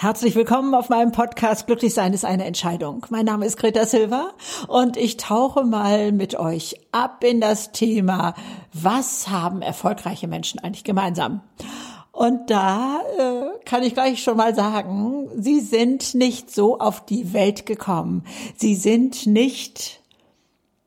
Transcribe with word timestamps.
Herzlich 0.00 0.36
willkommen 0.36 0.76
auf 0.76 0.90
meinem 0.90 1.10
Podcast 1.10 1.66
Glücklich 1.66 1.92
sein 1.92 2.12
ist 2.12 2.24
eine 2.24 2.44
Entscheidung. 2.44 3.04
Mein 3.10 3.24
Name 3.24 3.44
ist 3.44 3.56
Greta 3.56 3.84
Silva 3.84 4.30
und 4.68 4.96
ich 4.96 5.16
tauche 5.16 5.64
mal 5.64 6.12
mit 6.12 6.36
euch 6.38 6.76
ab 6.92 7.24
in 7.24 7.40
das 7.40 7.72
Thema, 7.72 8.34
was 8.72 9.28
haben 9.28 9.60
erfolgreiche 9.60 10.28
Menschen 10.28 10.60
eigentlich 10.60 10.84
gemeinsam? 10.84 11.40
Und 12.12 12.48
da 12.48 13.00
äh, 13.18 13.64
kann 13.64 13.82
ich 13.82 13.94
gleich 13.94 14.22
schon 14.22 14.36
mal 14.36 14.54
sagen, 14.54 15.30
sie 15.34 15.58
sind 15.58 16.14
nicht 16.14 16.54
so 16.54 16.78
auf 16.78 17.04
die 17.04 17.32
Welt 17.32 17.66
gekommen. 17.66 18.22
Sie 18.56 18.76
sind 18.76 19.26
nicht 19.26 20.00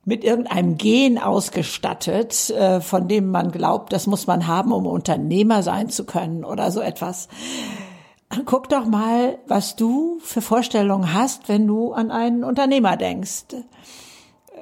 mit 0.05 0.23
irgendeinem 0.23 0.77
Gen 0.77 1.17
ausgestattet, 1.17 2.49
äh, 2.51 2.79
von 2.79 3.09
dem 3.09 3.29
man 3.29 3.51
glaubt, 3.51 3.91
das 3.91 4.07
muss 4.07 4.25
man 4.25 4.47
haben, 4.47 4.71
um 4.71 4.85
Unternehmer 4.85 5.63
sein 5.63 5.89
zu 5.89 6.05
können 6.05 6.45
oder 6.45 6.71
so 6.71 6.79
etwas 6.79 7.27
guck 8.45 8.69
doch 8.69 8.85
mal, 8.85 9.37
was 9.47 9.75
du 9.75 10.19
für 10.21 10.41
Vorstellungen 10.41 11.13
hast, 11.13 11.49
wenn 11.49 11.67
du 11.67 11.93
an 11.93 12.11
einen 12.11 12.43
Unternehmer 12.43 12.97
denkst. 12.97 13.45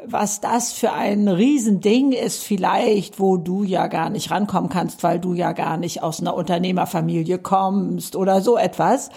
Was 0.05 0.39
das 0.39 0.71
für 0.71 0.93
ein 0.93 1.27
Riesending 1.27 2.13
ist 2.13 2.41
vielleicht, 2.41 3.19
wo 3.19 3.37
du 3.37 3.63
ja 3.63 3.87
gar 3.87 4.09
nicht 4.09 4.31
rankommen 4.31 4.69
kannst, 4.69 5.03
weil 5.03 5.19
du 5.19 5.33
ja 5.33 5.51
gar 5.51 5.77
nicht 5.77 6.01
aus 6.01 6.21
einer 6.21 6.35
Unternehmerfamilie 6.35 7.37
kommst 7.37 8.15
oder 8.15 8.41
so 8.41 8.57
etwas. 8.57 9.09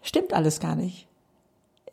Stimmt 0.00 0.32
alles 0.32 0.60
gar 0.60 0.76
nicht 0.76 1.08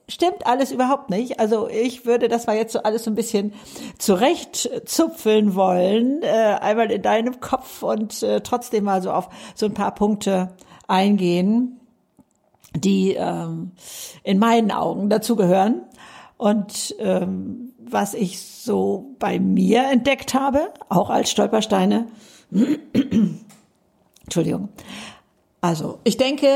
stimmt 0.07 0.45
alles 0.45 0.71
überhaupt 0.71 1.09
nicht. 1.09 1.40
Also 1.40 1.67
ich 1.67 2.05
würde 2.05 2.27
das 2.27 2.48
mal 2.48 2.55
jetzt 2.55 2.73
so 2.73 2.84
alles 2.84 3.04
so 3.04 3.12
ein 3.12 3.15
bisschen 3.15 3.54
zurechtzupfeln 3.98 5.55
wollen, 5.55 6.21
äh, 6.21 6.57
einmal 6.62 6.91
in 6.91 7.02
deinem 7.02 7.40
Kopf 7.40 7.84
und 7.84 8.21
äh, 8.23 8.41
trotzdem 8.41 8.84
mal 8.84 9.02
so 9.02 9.12
auf 9.12 9.29
so 9.55 9.65
ein 9.65 9.74
paar 9.74 9.96
Punkte 9.96 10.52
eingehen, 10.87 11.79
die 12.75 13.13
ähm, 13.13 13.71
in 14.23 14.39
meinen 14.39 14.71
Augen 14.71 15.09
dazugehören. 15.09 15.81
Und 16.37 16.95
ähm, 16.99 17.73
was 17.79 18.13
ich 18.13 18.41
so 18.41 19.15
bei 19.19 19.39
mir 19.39 19.83
entdeckt 19.89 20.33
habe, 20.33 20.73
auch 20.89 21.09
als 21.09 21.31
Stolpersteine, 21.31 22.07
Entschuldigung. 24.23 24.69
Also, 25.61 25.99
ich 26.03 26.17
denke, 26.17 26.47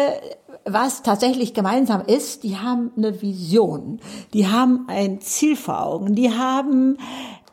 was 0.65 1.01
tatsächlich 1.01 1.53
gemeinsam 1.53 2.01
ist, 2.05 2.43
die 2.43 2.57
haben 2.57 2.91
eine 2.95 3.21
Vision, 3.21 3.99
die 4.33 4.47
haben 4.47 4.85
ein 4.87 5.21
Ziel 5.21 5.55
vor 5.55 5.83
Augen, 5.83 6.15
die 6.15 6.31
haben 6.31 6.97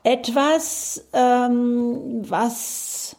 etwas, 0.02 1.04
ähm, 1.12 2.22
was 2.28 3.16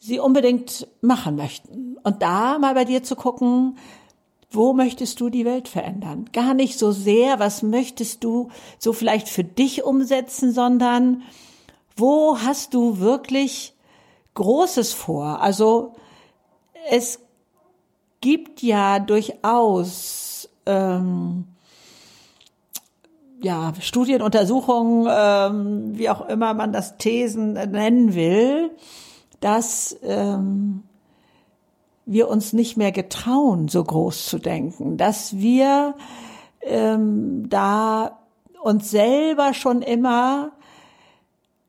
sie 0.00 0.18
unbedingt 0.18 0.88
machen 1.02 1.36
möchten. 1.36 1.96
Und 2.02 2.22
da 2.22 2.58
mal 2.58 2.74
bei 2.74 2.84
dir 2.84 3.02
zu 3.02 3.14
gucken, 3.14 3.76
wo 4.50 4.72
möchtest 4.72 5.20
du 5.20 5.28
die 5.28 5.44
Welt 5.44 5.68
verändern? 5.68 6.24
Gar 6.32 6.54
nicht 6.54 6.76
so 6.78 6.90
sehr, 6.90 7.38
was 7.38 7.62
möchtest 7.62 8.24
du 8.24 8.48
so 8.78 8.92
vielleicht 8.92 9.28
für 9.28 9.44
dich 9.44 9.84
umsetzen, 9.84 10.52
sondern 10.52 11.22
wo 11.96 12.38
hast 12.38 12.74
du 12.74 12.98
wirklich 12.98 13.74
Großes 14.34 14.92
vor? 14.92 15.40
Also 15.40 15.94
es 16.88 17.20
gibt 18.20 18.62
ja 18.62 18.98
durchaus 18.98 20.48
ähm, 20.66 21.44
ja 23.42 23.72
Studien, 23.80 24.22
Untersuchungen, 24.22 25.06
ähm, 25.10 25.98
wie 25.98 26.10
auch 26.10 26.28
immer 26.28 26.54
man 26.54 26.72
das 26.72 26.96
Thesen 26.96 27.52
nennen 27.52 28.14
will, 28.14 28.70
dass 29.40 29.96
ähm, 30.02 30.82
wir 32.06 32.28
uns 32.28 32.52
nicht 32.52 32.76
mehr 32.76 32.92
getrauen, 32.92 33.68
so 33.68 33.82
groß 33.82 34.26
zu 34.26 34.38
denken, 34.38 34.96
dass 34.96 35.36
wir 35.38 35.94
ähm, 36.62 37.48
da 37.48 38.18
uns 38.62 38.90
selber 38.90 39.54
schon 39.54 39.82
immer 39.82 40.52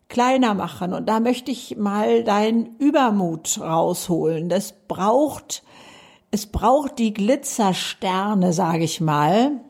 kleiner 0.10 0.54
machen. 0.54 0.94
Und 0.94 1.08
da 1.08 1.20
möchte 1.20 1.52
ich 1.52 1.78
mal 1.78 2.24
deinen 2.24 2.76
Übermut 2.78 3.60
rausholen. 3.62 4.50
Das 4.50 4.74
braucht, 4.88 5.64
es 6.32 6.46
braucht 6.48 7.00
die 7.00 7.14
Glitzersterne, 7.14 8.52
sage 8.52 8.84
ich 8.84 9.00
mal, 9.00 9.62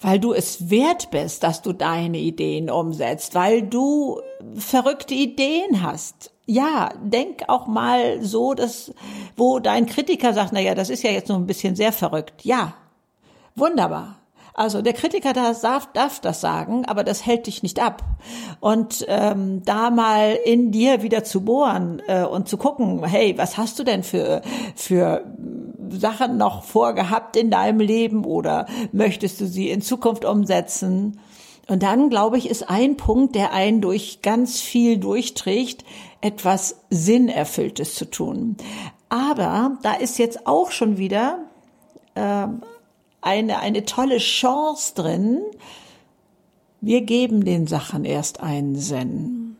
weil 0.00 0.20
du 0.20 0.32
es 0.32 0.70
wert 0.70 1.10
bist, 1.10 1.42
dass 1.42 1.62
du 1.62 1.72
deine 1.72 2.18
Ideen 2.18 2.70
umsetzt, 2.70 3.34
weil 3.34 3.62
du 3.62 4.20
verrückte 4.56 5.14
Ideen 5.14 5.82
hast. 5.82 6.32
Ja, 6.46 6.90
denk 7.02 7.44
auch 7.48 7.66
mal 7.66 8.22
so, 8.22 8.54
dass, 8.54 8.92
wo 9.36 9.58
dein 9.58 9.86
Kritiker 9.86 10.32
sagt, 10.32 10.52
na 10.52 10.60
ja, 10.60 10.74
das 10.74 10.90
ist 10.90 11.02
ja 11.02 11.10
jetzt 11.10 11.28
noch 11.28 11.36
ein 11.36 11.46
bisschen 11.46 11.76
sehr 11.76 11.92
verrückt. 11.92 12.44
Ja, 12.44 12.74
wunderbar. 13.54 14.16
Also 14.58 14.82
der 14.82 14.92
Kritiker 14.92 15.34
darf, 15.34 15.92
darf 15.92 16.20
das 16.20 16.40
sagen, 16.40 16.84
aber 16.86 17.04
das 17.04 17.24
hält 17.24 17.46
dich 17.46 17.62
nicht 17.62 17.80
ab. 17.80 18.02
Und 18.58 19.04
ähm, 19.06 19.62
da 19.64 19.90
mal 19.90 20.36
in 20.44 20.72
dir 20.72 21.02
wieder 21.02 21.22
zu 21.22 21.42
bohren 21.42 22.02
äh, 22.08 22.24
und 22.24 22.48
zu 22.48 22.56
gucken, 22.56 23.04
hey, 23.04 23.38
was 23.38 23.56
hast 23.56 23.78
du 23.78 23.84
denn 23.84 24.02
für 24.02 24.42
für 24.74 25.24
Sachen 25.90 26.38
noch 26.38 26.64
vorgehabt 26.64 27.36
in 27.36 27.52
deinem 27.52 27.78
Leben 27.78 28.24
oder 28.24 28.66
möchtest 28.90 29.40
du 29.40 29.46
sie 29.46 29.70
in 29.70 29.80
Zukunft 29.80 30.24
umsetzen? 30.24 31.20
Und 31.68 31.82
dann, 31.82 32.08
glaube 32.08 32.38
ich, 32.38 32.48
ist 32.48 32.68
ein 32.68 32.96
Punkt, 32.96 33.34
der 33.34 33.52
einen 33.52 33.80
durch 33.82 34.22
ganz 34.22 34.60
viel 34.60 34.96
durchträgt, 34.96 35.84
etwas 36.22 36.80
Sinnerfülltes 36.88 37.94
zu 37.94 38.10
tun. 38.10 38.56
Aber 39.10 39.78
da 39.82 39.94
ist 39.94 40.18
jetzt 40.18 40.46
auch 40.46 40.70
schon 40.70 40.96
wieder 40.96 41.40
äh, 42.14 42.46
eine, 43.20 43.58
eine 43.58 43.84
tolle 43.84 44.18
Chance 44.18 44.94
drin. 44.94 45.42
Wir 46.80 47.02
geben 47.02 47.44
den 47.44 47.66
Sachen 47.66 48.04
erst 48.04 48.40
einen 48.40 48.76
Sinn. 48.76 49.56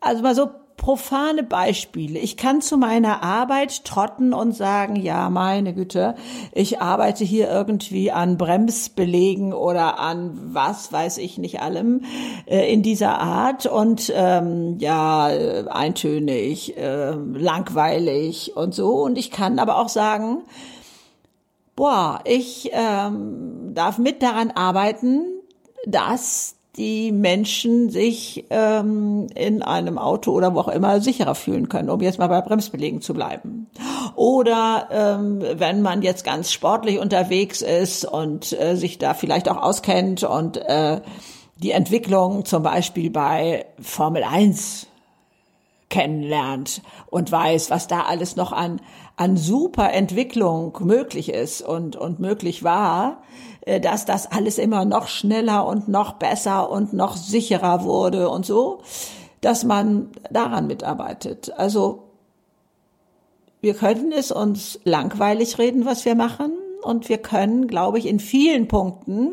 Also 0.00 0.22
mal 0.22 0.34
so 0.34 0.50
profane 0.80 1.42
Beispiele. 1.42 2.18
Ich 2.18 2.38
kann 2.38 2.62
zu 2.62 2.78
meiner 2.78 3.22
Arbeit 3.22 3.84
trotten 3.84 4.32
und 4.32 4.52
sagen, 4.52 4.96
ja, 4.96 5.28
meine 5.28 5.74
Güte, 5.74 6.14
ich 6.52 6.80
arbeite 6.80 7.22
hier 7.22 7.50
irgendwie 7.50 8.10
an 8.10 8.38
Bremsbelegen 8.38 9.52
oder 9.52 9.98
an 9.98 10.40
was 10.54 10.90
weiß 10.90 11.18
ich 11.18 11.36
nicht 11.36 11.60
allem 11.60 12.04
äh, 12.46 12.72
in 12.72 12.82
dieser 12.82 13.20
Art 13.20 13.66
und 13.66 14.10
ähm, 14.16 14.78
ja, 14.78 15.26
eintönig, 15.26 16.78
äh, 16.78 17.10
langweilig 17.10 18.56
und 18.56 18.74
so. 18.74 19.02
Und 19.02 19.18
ich 19.18 19.30
kann 19.30 19.58
aber 19.58 19.76
auch 19.76 19.90
sagen, 19.90 20.44
boah, 21.76 22.20
ich 22.24 22.70
ähm, 22.72 23.74
darf 23.74 23.98
mit 23.98 24.22
daran 24.22 24.50
arbeiten, 24.50 25.26
dass 25.84 26.56
die 26.76 27.10
Menschen 27.10 27.90
sich 27.90 28.44
ähm, 28.50 29.26
in 29.34 29.62
einem 29.62 29.98
Auto 29.98 30.30
oder 30.32 30.54
wo 30.54 30.60
auch 30.60 30.68
immer 30.68 31.00
sicherer 31.00 31.34
fühlen 31.34 31.68
können, 31.68 31.90
um 31.90 32.00
jetzt 32.00 32.18
mal 32.18 32.28
bei 32.28 32.40
Bremsbelegen 32.40 33.00
zu 33.00 33.12
bleiben. 33.12 33.66
Oder 34.14 34.88
ähm, 34.92 35.42
wenn 35.56 35.82
man 35.82 36.02
jetzt 36.02 36.24
ganz 36.24 36.52
sportlich 36.52 36.98
unterwegs 36.98 37.60
ist 37.60 38.04
und 38.04 38.52
äh, 38.52 38.76
sich 38.76 38.98
da 38.98 39.14
vielleicht 39.14 39.48
auch 39.48 39.60
auskennt 39.60 40.22
und 40.22 40.58
äh, 40.58 41.00
die 41.56 41.72
Entwicklung 41.72 42.44
zum 42.44 42.62
Beispiel 42.62 43.10
bei 43.10 43.66
Formel 43.80 44.22
1 44.22 44.86
kennenlernt 45.90 46.82
und 47.10 47.30
weiß, 47.30 47.70
was 47.70 47.88
da 47.88 48.02
alles 48.02 48.36
noch 48.36 48.52
an, 48.52 48.80
an 49.16 49.36
super 49.36 49.92
Entwicklung 49.92 50.76
möglich 50.80 51.30
ist 51.30 51.62
und, 51.62 51.96
und 51.96 52.20
möglich 52.20 52.62
war, 52.62 53.22
dass 53.82 54.04
das 54.04 54.30
alles 54.30 54.58
immer 54.58 54.84
noch 54.84 55.08
schneller 55.08 55.66
und 55.66 55.88
noch 55.88 56.14
besser 56.14 56.70
und 56.70 56.92
noch 56.92 57.16
sicherer 57.16 57.84
wurde 57.84 58.28
und 58.28 58.46
so, 58.46 58.80
dass 59.40 59.64
man 59.64 60.10
daran 60.30 60.66
mitarbeitet. 60.66 61.52
Also 61.58 62.04
wir 63.60 63.74
können 63.74 64.12
es 64.12 64.32
uns 64.32 64.80
langweilig 64.84 65.58
reden, 65.58 65.84
was 65.84 66.04
wir 66.04 66.14
machen, 66.14 66.52
und 66.82 67.08
wir 67.08 67.18
können, 67.18 67.66
glaube 67.66 67.98
ich, 67.98 68.06
in 68.06 68.20
vielen 68.20 68.68
Punkten 68.68 69.32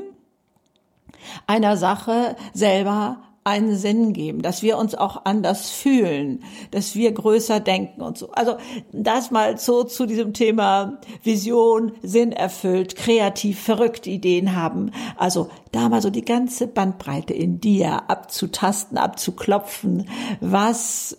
einer 1.45 1.77
Sache 1.77 2.35
selber 2.53 3.17
einen 3.47 3.77
Sinn 3.77 4.11
geben, 4.11 4.41
dass 4.41 4.61
wir 4.61 4.77
uns 4.77 4.93
auch 4.93 5.21
anders 5.23 5.69
fühlen, 5.69 6.43
dass 6.71 6.95
wir 6.95 7.13
größer 7.13 7.61
denken 7.61 8.01
und 8.01 8.17
so. 8.17 8.29
Also 8.31 8.57
das 8.91 9.31
mal 9.31 9.57
so 9.57 9.85
zu 9.85 10.05
diesem 10.05 10.33
Thema 10.33 10.99
Vision, 11.23 11.93
Sinn 12.03 12.33
erfüllt, 12.33 12.97
kreativ, 12.97 13.61
verrückte 13.61 14.09
Ideen 14.09 14.53
haben. 14.53 14.91
Also 15.15 15.49
da 15.71 15.87
mal 15.87 16.01
so 16.01 16.09
die 16.09 16.25
ganze 16.25 16.67
Bandbreite 16.67 17.33
in 17.33 17.61
dir 17.61 18.09
abzutasten, 18.09 18.97
abzuklopfen, 18.97 20.09
was 20.41 21.17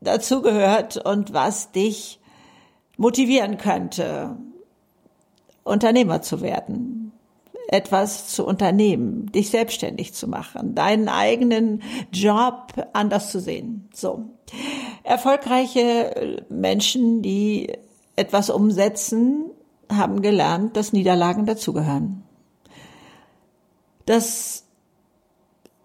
dazu 0.00 0.42
gehört 0.42 0.96
und 0.96 1.32
was 1.32 1.70
dich 1.70 2.18
motivieren 2.96 3.58
könnte, 3.58 4.36
Unternehmer 5.62 6.20
zu 6.20 6.40
werden 6.40 7.12
etwas 7.72 8.28
zu 8.28 8.46
unternehmen, 8.46 9.32
dich 9.32 9.50
selbstständig 9.50 10.12
zu 10.12 10.28
machen, 10.28 10.74
deinen 10.74 11.08
eigenen 11.08 11.82
Job 12.12 12.74
anders 12.92 13.30
zu 13.32 13.40
sehen. 13.40 13.88
So. 13.94 14.26
Erfolgreiche 15.04 16.44
Menschen, 16.50 17.22
die 17.22 17.72
etwas 18.14 18.50
umsetzen, 18.50 19.46
haben 19.90 20.20
gelernt, 20.20 20.76
dass 20.76 20.92
Niederlagen 20.92 21.46
dazugehören. 21.46 22.22
Dass 24.04 24.64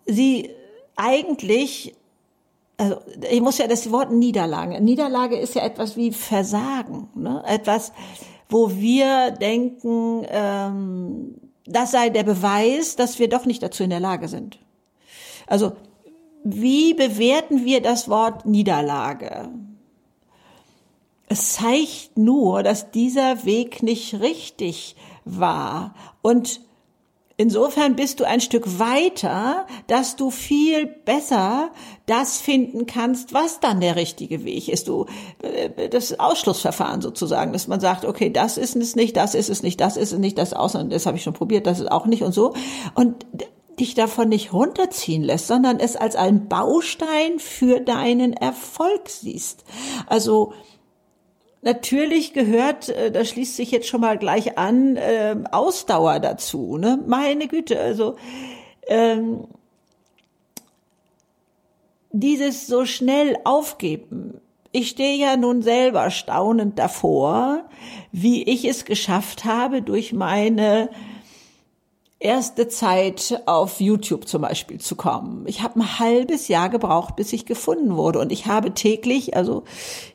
sie 0.06 0.50
eigentlich, 0.98 1.96
also 2.76 2.98
ich 3.32 3.42
muss 3.42 3.60
ja 3.60 3.68
das 3.68 3.92
Wort 3.92 4.12
Niederlage, 4.12 4.82
Niederlage 4.82 5.38
ist 5.38 5.56
ja 5.56 5.64
etwas 5.64 5.96
wie 5.96 6.12
Versagen, 6.12 7.08
ne? 7.16 7.44
etwas, 7.48 7.94
wo 8.50 8.72
wir 8.72 9.32
denken, 9.32 10.26
ähm, 10.30 11.47
das 11.68 11.92
sei 11.92 12.10
der 12.10 12.24
Beweis, 12.24 12.96
dass 12.96 13.20
wir 13.20 13.30
doch 13.30 13.46
nicht 13.46 13.62
dazu 13.62 13.84
in 13.84 13.90
der 13.90 14.00
Lage 14.00 14.28
sind. 14.28 14.60
Also 15.46 15.74
wie 16.44 16.94
bewerten 16.94 17.66
wir 17.66 17.82
das 17.82 18.10
Wort 18.10 18.46
Niederlage? 18.46 19.50
Es 21.30 21.54
zeigt 21.54 22.18
nur, 22.18 22.64
dass 22.64 22.92
dieser 22.92 23.44
Weg 23.44 23.84
nicht 23.84 24.22
richtig 24.22 24.96
war. 25.26 25.94
Und 26.22 26.62
insofern 27.38 27.96
bist 27.96 28.20
du 28.20 28.26
ein 28.26 28.42
Stück 28.42 28.80
weiter, 28.80 29.66
dass 29.88 30.16
du 30.16 30.32
viel 30.32 30.88
besser 30.88 31.72
das 32.08 32.38
finden 32.38 32.86
kannst, 32.86 33.34
was 33.34 33.60
dann 33.60 33.80
der 33.80 33.96
richtige 33.96 34.44
Weg 34.44 34.68
ist. 34.68 34.88
Du, 34.88 35.06
äh, 35.42 35.90
das 35.90 36.20
Ausschlussverfahren 36.20 37.02
sozusagen, 37.02 37.54
dass 37.54 37.68
man 37.68 37.80
sagt, 37.80 38.06
okay, 38.06 38.32
das 38.32 38.58
ist 38.58 38.76
es 38.76 38.96
nicht, 38.96 39.16
das 39.16 39.36
ist 39.36 39.50
es 39.50 39.64
nicht, 39.64 39.80
das 39.80 39.98
ist 39.98 40.12
es 40.12 40.20
nicht, 40.20 40.38
das 40.38 40.54
aus, 40.54 40.74
das 40.90 41.06
habe 41.06 41.18
ich 41.18 41.24
schon 41.24 41.34
probiert, 41.34 41.68
das 41.68 41.80
ist 41.80 41.92
auch 41.92 42.08
nicht 42.08 42.24
und 42.24 42.34
so. 42.34 42.54
Und 42.96 43.26
dich 43.80 43.94
davon 43.94 44.30
nicht 44.30 44.54
runterziehen 44.54 45.24
lässt, 45.24 45.48
sondern 45.48 45.80
es 45.80 45.96
als 45.96 46.16
einen 46.16 46.48
Baustein 46.48 47.38
für 47.38 47.80
deinen 47.80 48.34
Erfolg 48.34 49.08
siehst. 49.08 49.64
Also 50.08 50.54
Natürlich 51.62 52.34
gehört, 52.34 52.90
äh, 52.90 53.12
da 53.12 53.26
schließt 53.26 53.56
sich 53.56 53.72
jetzt 53.72 53.88
schon 53.88 54.02
mal 54.02 54.18
gleich 54.18 54.58
an, 54.58 54.96
äh, 54.96 55.36
Ausdauer 55.52 56.20
dazu. 56.20 56.78
Ne? 56.78 57.04
Meine 57.08 57.48
Güte, 57.48 57.80
also 57.80 58.16
ähm, 58.88 59.48
dieses 62.12 62.68
so 62.68 62.86
schnell 62.86 63.38
aufgeben. 63.44 64.40
Ich 64.72 64.90
stehe 64.90 65.18
ja 65.18 65.38
nun 65.38 65.62
selber 65.62 66.12
staunend 66.12 66.78
davor, 66.78 67.66
wie 68.12 68.44
ich 68.44 68.66
es 68.66 68.86
geschafft 68.86 69.46
habe, 69.46 69.82
durch 69.82 70.14
meine 70.14 70.90
erste 72.20 72.68
Zeit 72.68 73.44
auf 73.46 73.80
YouTube 73.80 74.28
zum 74.28 74.42
Beispiel 74.42 74.80
zu 74.80 74.96
kommen. 74.96 75.44
Ich 75.46 75.62
habe 75.62 75.80
ein 75.80 76.00
halbes 76.00 76.48
Jahr 76.48 76.70
gebraucht, 76.70 77.16
bis 77.16 77.32
ich 77.32 77.46
gefunden 77.46 77.96
wurde. 77.96 78.20
Und 78.20 78.32
ich 78.32 78.48
habe 78.48 78.74
täglich, 78.74 79.36
also 79.36 79.66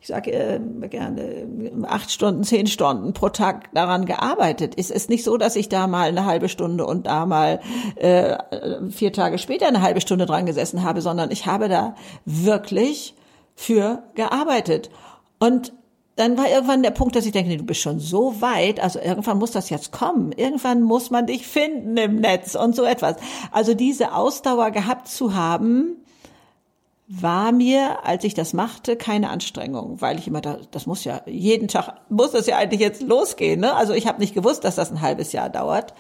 ich 0.01 0.09
sage 0.09 0.33
äh, 0.33 0.61
gerne 0.89 1.47
acht 1.87 2.11
Stunden, 2.11 2.43
zehn 2.43 2.67
Stunden 2.67 3.13
pro 3.13 3.29
Tag 3.29 3.73
daran 3.73 4.05
gearbeitet. 4.05 4.75
Es 4.77 4.91
ist 4.91 5.11
nicht 5.11 5.23
so, 5.23 5.37
dass 5.37 5.55
ich 5.55 5.69
da 5.69 5.87
mal 5.87 6.09
eine 6.09 6.27
halbe 6.27 6.49
Stunde 6.49 6.87
und 6.87 7.07
da 7.07 7.25
mal 7.25 7.61
äh, 7.97 8.37
vier 8.91 9.13
Tage 9.13 9.39
später 9.39 9.69
eine 9.69 9.83
halbe 9.83 10.01
Stunde 10.01 10.27
dran 10.27 10.47
gesessen 10.47 10.83
habe, 10.83 11.03
sondern 11.03 11.31
ich 11.31 11.47
habe 11.47 11.69
da 11.69 11.95
wirklich 12.25 13.15
für 13.55 14.03
gearbeitet. 14.15 14.91
Und 15.39 15.73
dann 16.17 16.37
war 16.37 16.49
irgendwann 16.49 16.83
der 16.83 16.91
Punkt, 16.91 17.17
dass 17.17 17.25
ich 17.25 17.33
denke, 17.33 17.51
nee, 17.51 17.57
du 17.57 17.65
bist 17.65 17.81
schon 17.81 17.99
so 17.99 18.41
weit, 18.41 18.81
also 18.81 18.99
irgendwann 18.99 19.39
muss 19.39 19.53
das 19.53 19.71
jetzt 19.71 19.93
kommen. 19.93 20.33
Irgendwann 20.33 20.83
muss 20.83 21.11
man 21.11 21.27
dich 21.27 21.47
finden 21.47 21.97
im 21.97 22.17
Netz 22.17 22.55
und 22.55 22.77
so 22.77 22.85
etwas. 22.85 23.17
Also 23.51 23.75
diese 23.75 24.15
Ausdauer 24.15 24.71
gehabt 24.73 25.09
zu 25.09 25.35
haben, 25.35 25.97
war 27.09 27.53
mir, 27.53 28.07
als 28.07 28.25
ich 28.25 28.35
das 28.35 28.53
machte, 28.53 28.97
keine 28.97 29.31
Anstrengung, 29.31 30.01
weil 30.01 30.19
ich 30.19 30.27
immer 30.27 30.41
da, 30.41 30.59
das 30.71 30.87
muss 30.87 31.05
ja 31.05 31.21
jeden 31.27 31.69
Tag 31.69 31.95
muss 32.09 32.31
das 32.33 32.47
ja 32.47 32.57
eigentlich 32.57 32.81
jetzt 32.81 33.03
losgehen. 33.03 33.61
Ne? 33.61 33.75
Also 33.75 33.93
ich 33.93 34.07
habe 34.07 34.21
nicht 34.21 34.35
gewusst, 34.35 34.65
dass 34.65 34.77
das 34.77 34.91
ein 34.91 35.03
halbes 35.03 35.33
Jahr 35.33 35.51
dauert, 35.51 35.95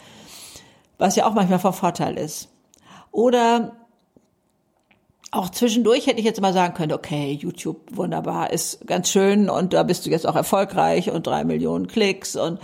was 0.98 1.16
ja 1.16 1.26
auch 1.26 1.34
manchmal 1.34 1.58
von 1.58 1.72
Vorteil 1.72 2.16
ist. 2.16 2.48
Oder 3.10 3.72
auch 5.32 5.48
zwischendurch 5.48 6.06
hätte 6.06 6.20
ich 6.20 6.26
jetzt 6.26 6.42
mal 6.42 6.52
sagen 6.52 6.74
können, 6.74 6.92
okay, 6.92 7.32
YouTube, 7.32 7.80
wunderbar, 7.96 8.52
ist 8.52 8.86
ganz 8.86 9.08
schön 9.08 9.48
und 9.48 9.72
da 9.72 9.82
bist 9.82 10.04
du 10.04 10.10
jetzt 10.10 10.28
auch 10.28 10.36
erfolgreich 10.36 11.10
und 11.10 11.26
drei 11.26 11.42
Millionen 11.44 11.88
Klicks 11.88 12.36
und 12.36 12.60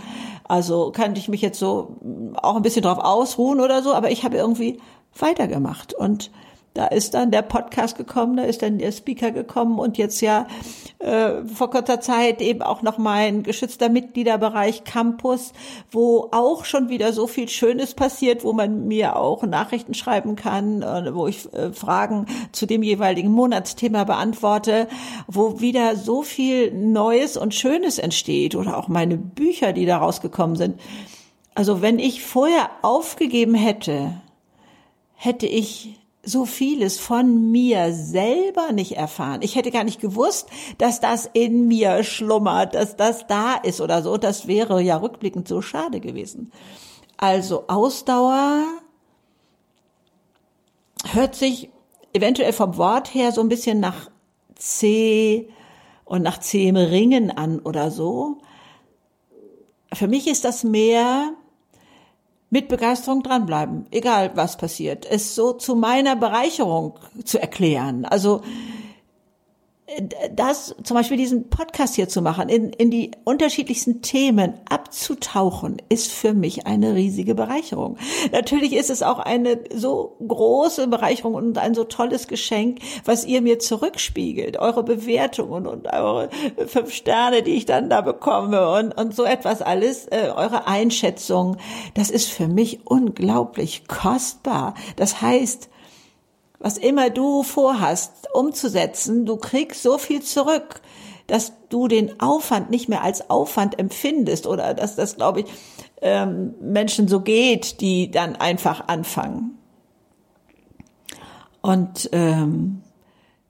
also 0.47 0.91
kann 0.91 1.15
ich 1.15 1.27
mich 1.27 1.41
jetzt 1.41 1.57
so 1.57 1.97
auch 2.35 2.55
ein 2.55 2.61
bisschen 2.61 2.83
drauf 2.83 2.99
ausruhen 2.99 3.59
oder 3.59 3.81
so, 3.81 3.93
aber 3.93 4.11
ich 4.11 4.23
habe 4.23 4.37
irgendwie 4.37 4.79
weitergemacht 5.17 5.93
und 5.93 6.29
da 6.79 6.87
ist 6.87 7.13
dann 7.13 7.29
der 7.29 7.41
Podcast 7.41 7.97
gekommen, 7.97 8.37
da 8.37 8.43
ist 8.43 8.61
dann 8.61 8.77
der 8.77 8.93
Speaker 8.93 9.31
gekommen 9.31 9.79
und 9.79 9.97
jetzt 9.97 10.21
ja 10.21 10.47
äh, 10.99 11.43
vor 11.45 11.71
kurzer 11.71 11.99
Zeit 11.99 12.41
eben 12.41 12.61
auch 12.61 12.83
noch 12.83 12.97
mein 12.97 13.43
geschützter 13.43 13.89
Mitgliederbereich 13.89 14.85
Campus, 14.85 15.51
wo 15.91 16.29
auch 16.31 16.63
schon 16.63 16.87
wieder 16.87 17.11
so 17.11 17.27
viel 17.27 17.49
Schönes 17.49 17.95
passiert, 17.95 18.45
wo 18.45 18.53
man 18.53 18.87
mir 18.87 19.17
auch 19.17 19.43
Nachrichten 19.43 19.93
schreiben 19.93 20.37
kann, 20.37 20.81
äh, 20.81 21.13
wo 21.13 21.27
ich 21.27 21.53
äh, 21.53 21.73
Fragen 21.73 22.27
zu 22.53 22.65
dem 22.65 22.81
jeweiligen 22.81 23.33
Monatsthema 23.33 24.05
beantworte, 24.05 24.87
wo 25.27 25.59
wieder 25.59 25.97
so 25.97 26.21
viel 26.21 26.71
Neues 26.71 27.35
und 27.35 27.53
Schönes 27.53 27.99
entsteht 27.99 28.55
oder 28.55 28.77
auch 28.77 28.87
meine 28.87 29.17
Bücher, 29.17 29.73
die 29.73 29.85
da 29.85 29.97
rausgekommen 29.97 30.55
sind. 30.55 30.79
Also 31.55 31.81
wenn 31.81 31.99
ich 31.99 32.23
vorher 32.23 32.69
aufgegeben 32.83 33.55
hätte, 33.55 34.13
hätte 35.15 35.45
ich 35.45 35.99
so 36.29 36.45
vieles 36.45 36.99
von 36.99 37.51
mir 37.51 37.93
selber 37.93 38.71
nicht 38.71 38.93
erfahren. 38.93 39.41
Ich 39.41 39.55
hätte 39.55 39.71
gar 39.71 39.83
nicht 39.83 39.99
gewusst, 39.99 40.49
dass 40.77 40.99
das 40.99 41.29
in 41.33 41.67
mir 41.67 42.03
schlummert, 42.03 42.75
dass 42.75 42.95
das 42.95 43.27
da 43.27 43.55
ist 43.55 43.81
oder 43.81 44.01
so. 44.01 44.17
Das 44.17 44.47
wäre 44.47 44.81
ja 44.81 44.97
rückblickend 44.97 45.47
so 45.47 45.61
schade 45.61 45.99
gewesen. 45.99 46.51
Also 47.17 47.65
Ausdauer 47.67 48.65
hört 51.11 51.35
sich 51.35 51.69
eventuell 52.13 52.53
vom 52.53 52.77
Wort 52.77 53.13
her 53.13 53.31
so 53.31 53.41
ein 53.41 53.49
bisschen 53.49 53.79
nach 53.79 54.09
C 54.55 55.49
und 56.05 56.23
nach 56.23 56.39
zähem 56.39 56.75
Ringen 56.75 57.31
an 57.31 57.59
oder 57.59 57.91
so. 57.91 58.37
Für 59.93 60.07
mich 60.07 60.27
ist 60.27 60.45
das 60.45 60.63
mehr 60.63 61.33
mit 62.49 62.67
Begeisterung 62.67 63.21
dranbleiben, 63.23 63.85
egal 63.91 64.31
was 64.35 64.57
passiert, 64.57 65.05
es 65.05 65.35
so 65.35 65.53
zu 65.53 65.75
meiner 65.75 66.15
Bereicherung 66.15 66.99
zu 67.23 67.39
erklären. 67.39 68.05
Also 68.05 68.41
das 70.35 70.75
zum 70.83 70.95
Beispiel 70.95 71.17
diesen 71.17 71.49
Podcast 71.49 71.95
hier 71.95 72.07
zu 72.07 72.21
machen, 72.21 72.49
in, 72.49 72.71
in 72.71 72.91
die 72.91 73.11
unterschiedlichsten 73.23 74.01
Themen 74.01 74.53
abzutauchen, 74.69 75.77
ist 75.89 76.11
für 76.11 76.33
mich 76.33 76.67
eine 76.67 76.95
riesige 76.95 77.35
Bereicherung. 77.35 77.97
Natürlich 78.31 78.73
ist 78.73 78.89
es 78.89 79.03
auch 79.03 79.19
eine 79.19 79.59
so 79.73 80.15
große 80.25 80.87
Bereicherung 80.87 81.33
und 81.33 81.57
ein 81.57 81.73
so 81.73 81.83
tolles 81.83 82.27
Geschenk, 82.27 82.79
was 83.05 83.25
ihr 83.25 83.41
mir 83.41 83.59
zurückspiegelt, 83.59 84.57
eure 84.57 84.83
Bewertungen 84.83 85.65
und 85.65 85.91
eure 85.91 86.29
fünf 86.67 86.93
Sterne, 86.93 87.41
die 87.41 87.55
ich 87.55 87.65
dann 87.65 87.89
da 87.89 88.01
bekomme 88.01 88.69
und, 88.71 88.91
und 88.91 89.15
so 89.15 89.23
etwas 89.23 89.61
alles, 89.61 90.07
äh, 90.07 90.31
eure 90.35 90.67
Einschätzung. 90.67 91.57
Das 91.95 92.09
ist 92.09 92.29
für 92.29 92.47
mich 92.47 92.85
unglaublich 92.85 93.87
kostbar. 93.87 94.75
Das 94.95 95.21
heißt, 95.21 95.69
was 96.59 96.77
immer 96.77 97.09
du 97.09 97.43
vorhast 97.43 98.27
umzusetzen, 98.33 99.25
du 99.25 99.37
kriegst 99.37 99.81
so 99.81 99.97
viel 99.97 100.21
zurück, 100.21 100.81
dass 101.27 101.53
du 101.69 101.87
den 101.87 102.19
Aufwand 102.19 102.69
nicht 102.69 102.89
mehr 102.89 103.03
als 103.03 103.29
Aufwand 103.29 103.79
empfindest 103.79 104.47
oder 104.47 104.73
dass 104.73 104.95
das, 104.95 105.15
glaube 105.15 105.41
ich, 105.41 105.45
ähm, 106.01 106.55
Menschen 106.59 107.07
so 107.07 107.21
geht, 107.21 107.81
die 107.81 108.11
dann 108.11 108.35
einfach 108.35 108.87
anfangen. 108.87 109.57
Und 111.61 112.09
ähm, 112.13 112.81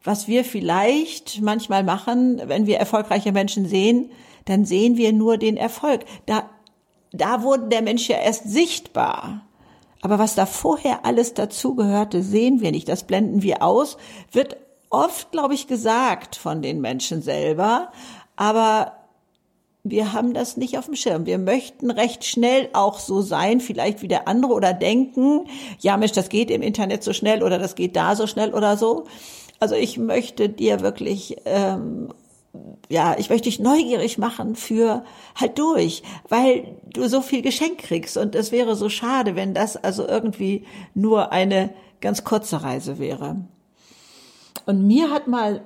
was 0.04 0.28
wir 0.28 0.44
vielleicht 0.44 1.42
manchmal 1.42 1.84
machen, 1.84 2.42
wenn 2.46 2.66
wir 2.66 2.78
erfolgreiche 2.78 3.32
Menschen 3.32 3.66
sehen, 3.66 4.12
dann 4.46 4.66
sehen 4.66 4.98
wir 4.98 5.14
nur 5.14 5.38
den 5.38 5.58
Erfolg. 5.58 6.06
Da, 6.26 6.50
da 7.12 7.44
wurde 7.44 7.68
der 7.68 7.82
Mensch 7.82 8.10
ja 8.10 8.18
erst 8.18 8.50
sichtbar. 8.50 9.46
Aber 10.02 10.20
was 10.20 10.36
da 10.36 10.46
vorher 10.46 11.06
alles 11.06 11.34
dazugehörte, 11.34 12.24
sehen 12.24 12.62
wir 12.62 12.72
nicht. 12.72 12.88
Das 12.88 13.04
blenden 13.04 13.42
wir 13.44 13.62
aus. 13.62 13.98
Wird 14.32 14.58
oft, 14.90 15.32
glaube 15.32 15.54
ich, 15.54 15.68
gesagt 15.68 16.36
von 16.36 16.62
den 16.62 16.82
Menschen 16.82 17.22
selber. 17.22 17.92
Aber 18.36 18.94
wir 19.84 20.14
haben 20.14 20.34
das 20.34 20.58
nicht 20.58 20.78
auf 20.78 20.86
dem 20.86 20.96
Schirm. 20.96 21.26
Wir 21.26 21.38
möchten 21.38 21.92
recht 21.92 22.26
schnell 22.26 22.70
auch 22.74 23.00
so 23.00 23.22
sein, 23.22 23.60
vielleicht 23.60 24.02
wie 24.02 24.08
der 24.08 24.28
andere 24.28 24.54
oder 24.54 24.74
denken, 24.74 25.48
ja 25.80 25.98
Mensch, 25.98 26.12
das 26.12 26.30
geht 26.30 26.52
im 26.52 26.62
Internet 26.62 27.04
so 27.04 27.14
schnell 27.14 27.44
oder 27.44 27.60
das 27.60 27.76
geht 27.76 27.96
da 27.96 28.16
so 28.16 28.28
schnell 28.28 28.54
oder 28.54 28.78
so. 28.78 29.06
Also 29.60 29.76
ich 29.76 29.98
möchte 29.98 30.50
dir 30.50 30.82
wirklich 30.82 31.38
ähm, 31.46 32.14
ja, 32.90 33.16
ich 33.18 33.30
möchte 33.30 33.50
dich 33.50 33.60
neugierig 33.60 34.18
machen 34.18 34.56
für 34.56 35.04
halt 35.36 35.58
durch, 35.60 36.04
weil 36.28 36.78
du 36.94 37.08
so 37.08 37.22
viel 37.22 37.42
Geschenk 37.42 37.80
kriegst 37.80 38.18
und 38.18 38.36
es 38.36 38.52
wäre 38.52 38.76
so 38.76 38.90
schade, 38.90 39.36
wenn 39.36 39.54
das 39.54 39.78
also 39.78 40.08
irgendwie 40.08 40.66
nur 40.94 41.32
eine 41.32 41.72
ganz 42.02 42.24
kurze 42.24 42.64
Reise 42.64 43.00
wäre. 43.00 43.38
Und 44.66 44.86
mir 44.86 45.12
hat 45.12 45.28
mal 45.28 45.62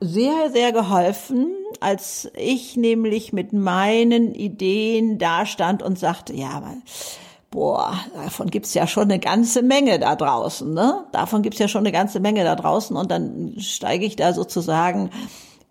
sehr, 0.00 0.50
sehr 0.50 0.72
geholfen, 0.72 1.48
als 1.80 2.30
ich 2.34 2.76
nämlich 2.76 3.32
mit 3.32 3.52
meinen 3.52 4.34
Ideen 4.34 5.18
dastand 5.18 5.82
und 5.82 5.98
sagte, 5.98 6.34
ja, 6.34 6.62
boah, 7.50 7.94
davon 8.14 8.48
gibt's 8.48 8.74
ja 8.74 8.86
schon 8.86 9.04
eine 9.04 9.18
ganze 9.18 9.62
Menge 9.62 9.98
da 9.98 10.16
draußen, 10.16 10.72
ne? 10.72 11.04
Davon 11.12 11.42
gibt's 11.42 11.58
ja 11.58 11.68
schon 11.68 11.80
eine 11.80 11.92
ganze 11.92 12.20
Menge 12.20 12.44
da 12.44 12.54
draußen 12.56 12.96
und 12.96 13.10
dann 13.10 13.54
steige 13.58 14.06
ich 14.06 14.16
da 14.16 14.32
sozusagen 14.32 15.10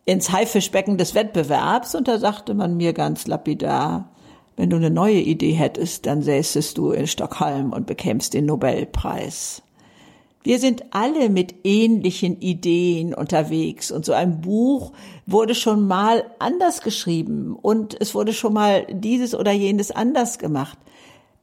ins 0.10 0.32
Haifischbecken 0.32 0.98
des 0.98 1.14
Wettbewerbs 1.14 1.94
und 1.94 2.08
da 2.08 2.18
sagte 2.18 2.56
man 2.56 2.78
mir 2.78 2.94
ganz 2.94 3.28
lapidar, 3.28 4.10
wenn 4.56 4.72
du 4.72 4.78
eine 4.78 4.90
neue 4.90 5.20
Idee 5.20 5.52
hättest, 5.52 6.08
dann 6.08 6.24
säßest 6.24 6.76
du 6.80 6.90
in 6.90 7.06
Stockholm 7.06 7.74
und 7.74 7.86
bekämst 7.86 8.34
den 8.34 8.48
Nobelpreis. 8.48 9.62
Wir 10.42 10.58
sind 10.58 10.84
alle 10.96 11.30
mit 11.30 11.64
ähnlichen 11.64 12.42
Ideen 12.42 13.14
unterwegs 13.14 13.92
und 13.92 14.04
so 14.04 14.14
ein 14.14 14.42
Buch 14.42 14.94
wurde 15.28 15.54
schon 15.54 15.86
mal 15.86 16.24
anders 16.40 16.82
geschrieben 16.82 17.56
und 17.56 17.96
es 18.02 18.16
wurde 18.16 18.34
schon 18.34 18.54
mal 18.54 18.88
dieses 18.90 19.36
oder 19.36 19.52
jenes 19.52 19.92
anders 19.92 20.40
gemacht. 20.40 20.80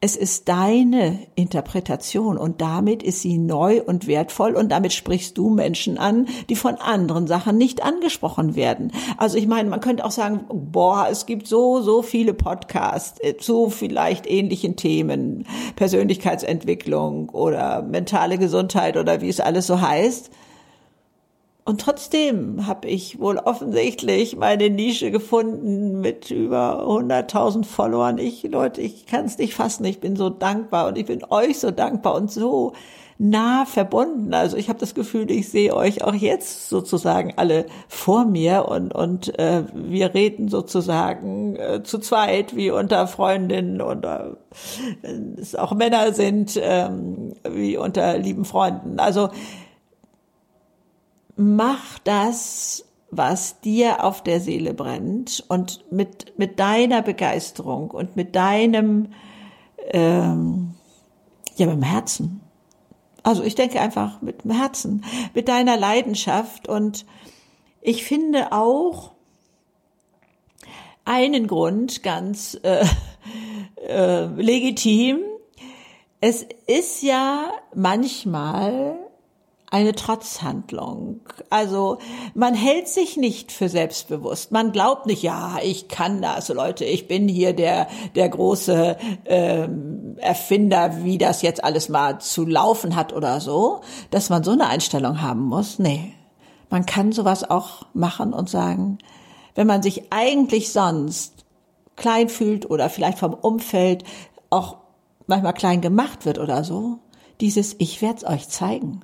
Es 0.02 0.14
ist 0.14 0.48
deine 0.48 1.20
Interpretation 1.36 2.36
und 2.36 2.60
damit 2.60 3.02
ist 3.02 3.22
sie 3.22 3.38
neu 3.38 3.80
und 3.82 4.06
wertvoll 4.06 4.54
und 4.54 4.70
damit 4.70 4.92
sprichst 4.92 5.38
du 5.38 5.48
Menschen 5.48 5.96
an, 5.96 6.26
die 6.50 6.54
von 6.54 6.74
anderen 6.74 7.26
Sachen 7.26 7.56
nicht 7.56 7.82
angesprochen 7.82 8.56
werden. 8.56 8.92
Also 9.16 9.38
ich 9.38 9.46
meine, 9.46 9.70
man 9.70 9.80
könnte 9.80 10.04
auch 10.04 10.10
sagen, 10.10 10.44
boah, 10.52 11.08
es 11.10 11.24
gibt 11.24 11.46
so, 11.46 11.80
so 11.80 12.02
viele 12.02 12.34
Podcasts 12.34 13.18
äh, 13.22 13.38
zu 13.38 13.70
vielleicht 13.70 14.30
ähnlichen 14.30 14.76
Themen, 14.76 15.46
Persönlichkeitsentwicklung 15.76 17.30
oder 17.30 17.80
mentale 17.80 18.36
Gesundheit 18.36 18.98
oder 18.98 19.22
wie 19.22 19.30
es 19.30 19.40
alles 19.40 19.66
so 19.66 19.80
heißt. 19.80 20.30
Und 21.66 21.80
trotzdem 21.80 22.68
habe 22.68 22.86
ich 22.86 23.18
wohl 23.18 23.38
offensichtlich 23.38 24.36
meine 24.36 24.70
Nische 24.70 25.10
gefunden 25.10 26.00
mit 26.00 26.30
über 26.30 26.86
100.000 26.86 27.64
Followern. 27.64 28.18
Ich, 28.18 28.44
Leute, 28.44 28.80
ich 28.80 29.04
kann 29.06 29.24
es 29.24 29.36
nicht 29.36 29.54
fassen. 29.54 29.84
Ich 29.84 29.98
bin 29.98 30.14
so 30.14 30.30
dankbar 30.30 30.86
und 30.86 30.96
ich 30.96 31.06
bin 31.06 31.24
euch 31.28 31.58
so 31.58 31.72
dankbar 31.72 32.14
und 32.14 32.30
so 32.30 32.72
nah 33.18 33.66
verbunden. 33.66 34.32
Also 34.32 34.56
ich 34.56 34.68
habe 34.68 34.78
das 34.78 34.94
Gefühl, 34.94 35.28
ich 35.28 35.48
sehe 35.48 35.74
euch 35.74 36.04
auch 36.04 36.14
jetzt 36.14 36.68
sozusagen 36.68 37.34
alle 37.36 37.66
vor 37.88 38.26
mir 38.26 38.68
und 38.68 38.94
und 38.94 39.36
äh, 39.36 39.64
wir 39.74 40.14
reden 40.14 40.48
sozusagen 40.48 41.56
äh, 41.56 41.82
zu 41.82 41.98
zweit 41.98 42.54
wie 42.54 42.70
unter 42.70 43.08
Freundinnen 43.08 43.80
oder 43.80 44.36
äh, 45.02 45.40
es 45.40 45.56
auch 45.56 45.72
Männer 45.72 46.12
sind 46.12 46.60
ähm, 46.62 47.34
wie 47.48 47.76
unter 47.76 48.18
lieben 48.18 48.44
Freunden. 48.44 49.00
Also 49.00 49.30
mach 51.36 51.98
das, 52.00 52.84
was 53.10 53.60
dir 53.60 54.04
auf 54.04 54.22
der 54.22 54.40
Seele 54.40 54.74
brennt 54.74 55.44
und 55.48 55.90
mit, 55.92 56.38
mit 56.38 56.58
deiner 56.58 57.02
Begeisterung 57.02 57.90
und 57.90 58.16
mit 58.16 58.34
deinem, 58.34 59.12
ähm, 59.90 60.74
ja, 61.56 61.66
mit 61.66 61.76
dem 61.76 61.82
Herzen. 61.82 62.40
Also 63.22 63.42
ich 63.42 63.54
denke 63.54 63.80
einfach 63.80 64.22
mit 64.22 64.44
dem 64.44 64.50
Herzen, 64.52 65.04
mit 65.34 65.48
deiner 65.48 65.76
Leidenschaft 65.76 66.68
und 66.68 67.06
ich 67.80 68.04
finde 68.04 68.52
auch 68.52 69.12
einen 71.04 71.46
Grund 71.46 72.02
ganz 72.02 72.58
äh, 72.62 72.84
äh, 73.88 74.26
legitim. 74.26 75.20
Es 76.20 76.46
ist 76.66 77.02
ja 77.02 77.50
manchmal 77.74 78.98
eine 79.70 79.94
Trotzhandlung. 79.94 81.20
Also 81.50 81.98
man 82.34 82.54
hält 82.54 82.88
sich 82.88 83.16
nicht 83.16 83.50
für 83.50 83.68
selbstbewusst. 83.68 84.52
Man 84.52 84.72
glaubt 84.72 85.06
nicht, 85.06 85.22
ja, 85.22 85.58
ich 85.62 85.88
kann 85.88 86.22
das, 86.22 86.48
Leute, 86.48 86.84
ich 86.84 87.08
bin 87.08 87.28
hier 87.28 87.52
der 87.52 87.88
der 88.14 88.28
große 88.28 88.96
ähm, 89.24 90.16
Erfinder, 90.18 91.02
wie 91.02 91.18
das 91.18 91.42
jetzt 91.42 91.64
alles 91.64 91.88
mal 91.88 92.20
zu 92.20 92.46
laufen 92.46 92.94
hat 92.94 93.12
oder 93.12 93.40
so, 93.40 93.80
dass 94.10 94.30
man 94.30 94.44
so 94.44 94.52
eine 94.52 94.68
Einstellung 94.68 95.20
haben 95.20 95.42
muss. 95.42 95.78
Nee, 95.78 96.12
man 96.70 96.86
kann 96.86 97.12
sowas 97.12 97.48
auch 97.48 97.86
machen 97.92 98.32
und 98.32 98.48
sagen, 98.48 98.98
wenn 99.54 99.66
man 99.66 99.82
sich 99.82 100.12
eigentlich 100.12 100.72
sonst 100.72 101.44
klein 101.96 102.28
fühlt 102.28 102.70
oder 102.70 102.88
vielleicht 102.88 103.18
vom 103.18 103.34
Umfeld 103.34 104.04
auch 104.50 104.76
manchmal 105.26 105.54
klein 105.54 105.80
gemacht 105.80 106.24
wird 106.24 106.38
oder 106.38 106.62
so, 106.62 106.98
dieses 107.40 107.74
Ich 107.78 108.00
werd's 108.00 108.24
euch 108.24 108.48
zeigen. 108.48 109.00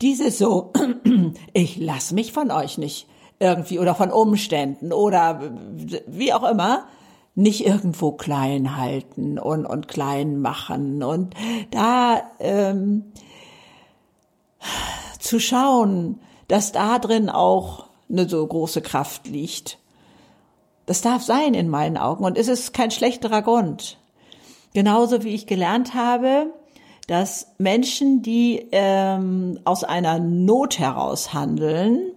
Dieses 0.00 0.38
so, 0.38 0.72
ich 1.52 1.76
lass 1.76 2.12
mich 2.12 2.32
von 2.32 2.50
euch 2.50 2.78
nicht 2.78 3.06
irgendwie 3.38 3.78
oder 3.78 3.94
von 3.94 4.10
Umständen 4.10 4.92
oder 4.92 5.40
wie 6.06 6.32
auch 6.32 6.48
immer, 6.48 6.86
nicht 7.34 7.66
irgendwo 7.66 8.12
klein 8.12 8.76
halten 8.76 9.38
und, 9.38 9.66
und 9.66 9.88
klein 9.88 10.40
machen 10.40 11.02
und 11.02 11.34
da 11.70 12.22
ähm, 12.38 13.12
zu 15.18 15.40
schauen, 15.40 16.20
dass 16.48 16.72
da 16.72 16.98
drin 16.98 17.28
auch 17.28 17.88
eine 18.08 18.28
so 18.28 18.46
große 18.46 18.82
Kraft 18.82 19.26
liegt. 19.26 19.78
Das 20.86 21.00
darf 21.00 21.22
sein 21.22 21.54
in 21.54 21.68
meinen 21.68 21.96
Augen 21.96 22.24
und 22.24 22.38
es 22.38 22.48
ist 22.48 22.72
kein 22.72 22.90
schlechterer 22.90 23.42
Grund. 23.42 23.98
Genauso 24.74 25.24
wie 25.24 25.34
ich 25.34 25.46
gelernt 25.46 25.94
habe, 25.94 26.52
dass 27.06 27.48
Menschen, 27.58 28.22
die 28.22 28.68
ähm, 28.72 29.60
aus 29.64 29.84
einer 29.84 30.18
Not 30.18 30.78
heraus 30.78 31.34
handeln, 31.34 32.12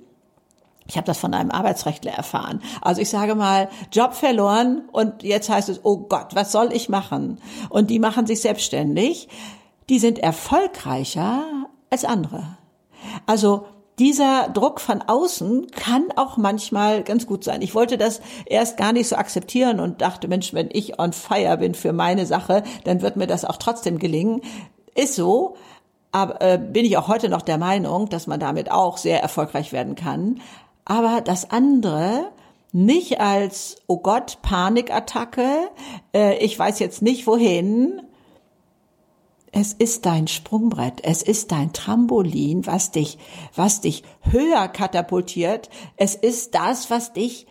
ich 0.88 0.96
habe 0.96 1.06
das 1.06 1.17
von 1.17 1.34
einem 1.34 1.51
Arbeitsrechtler 1.51 2.13
erfahren. 2.13 2.62
Also 2.82 3.01
ich 3.01 3.10
sage 3.10 3.36
mal, 3.36 3.70
Job 3.91 4.13
verloren 4.13 4.84
und 4.91 5.22
jetzt 5.24 5.50
heißt 5.50 5.70
es, 5.70 5.82
oh 5.84 5.98
Gott, 5.98 6.34
was 6.34 6.51
soll 6.51 6.72
ich 6.72 6.88
machen? 6.88 7.39
Und 7.70 7.89
die 7.89 8.00
machen 8.00 8.25
sich 8.25 8.41
selbstständig. 8.41 9.27
Die 9.89 10.00
sind 10.00 10.20
erfolgreicher 10.20 11.44
als 11.89 12.06
andere. 12.06 12.58
Also 13.25 13.65
dieser 14.00 14.50
Druck 14.50 14.79
von 14.79 15.01
außen 15.01 15.72
kann 15.72 16.06
auch 16.15 16.38
manchmal 16.38 17.03
ganz 17.03 17.25
gut 17.25 17.44
sein. 17.44 17.62
Ich 17.62 17.74
wollte 17.74 17.98
das 17.98 18.22
erst 18.46 18.77
gar 18.77 18.94
nicht 18.94 19.08
so 19.08 19.15
akzeptieren 19.15 19.79
und 19.79 20.01
dachte, 20.01 20.27
Mensch, 20.27 20.53
wenn 20.53 20.70
ich 20.72 21.00
on 21.00 21.13
fire 21.13 21.58
bin 21.58 21.74
für 21.74 21.94
meine 21.94 22.25
Sache, 22.25 22.63
dann 22.84 23.01
wird 23.01 23.15
mir 23.15 23.27
das 23.27 23.44
auch 23.44 23.58
trotzdem 23.58 23.98
gelingen. 23.98 24.41
Ist 24.98 25.13
so, 25.13 25.56
aber 26.12 26.42
äh, 26.42 26.58
bin 26.58 26.84
ich 26.84 26.98
auch 26.98 27.08
heute 27.08 27.30
noch 27.30 27.44
der 27.44 27.60
Meinung, 27.60 28.10
dass 28.10 28.25
man 28.25 28.39
damit 28.39 28.72
auch 28.72 28.98
sehr 28.98 29.22
erfolgreich 29.22 29.72
werden 29.72 29.94
kann. 29.94 30.42
Aber 30.86 31.22
das 31.22 31.51
andere 31.51 32.32
nicht 32.72 33.20
als, 33.20 33.75
oh 33.86 34.00
Gott, 34.00 34.39
Panikattacke, 34.42 35.70
äh, 36.16 36.38
ich 36.44 36.58
weiß 36.58 36.80
jetzt 36.80 37.04
nicht 37.04 37.27
wohin. 37.27 38.01
Es 39.51 39.74
ist 39.74 40.08
dein 40.08 40.27
Sprungbrett, 40.27 41.01
es 41.04 41.22
ist 41.22 41.51
dein 41.51 41.74
Trampolin, 41.74 42.66
was 42.66 42.89
dich, 42.89 43.20
was 43.56 43.82
dich 43.82 44.04
höher 44.22 44.68
katapultiert. 44.68 45.70
Es 45.96 46.16
ist 46.16 46.56
das, 46.56 46.89
was 46.89 47.13
dich 47.13 47.46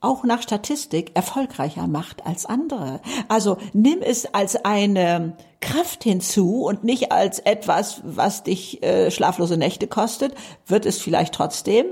auch 0.00 0.22
nach 0.24 0.42
Statistik 0.42 1.10
erfolgreicher 1.14 1.86
macht 1.86 2.24
als 2.24 2.46
andere. 2.46 3.00
Also 3.28 3.58
nimm 3.72 4.00
es 4.00 4.32
als 4.32 4.56
eine 4.64 5.36
Kraft 5.60 6.04
hinzu 6.04 6.64
und 6.64 6.84
nicht 6.84 7.10
als 7.10 7.40
etwas, 7.40 8.00
was 8.04 8.44
dich 8.44 8.82
äh, 8.82 9.10
schlaflose 9.10 9.56
Nächte 9.56 9.88
kostet, 9.88 10.34
wird 10.66 10.86
es 10.86 10.98
vielleicht 10.98 11.34
trotzdem, 11.34 11.86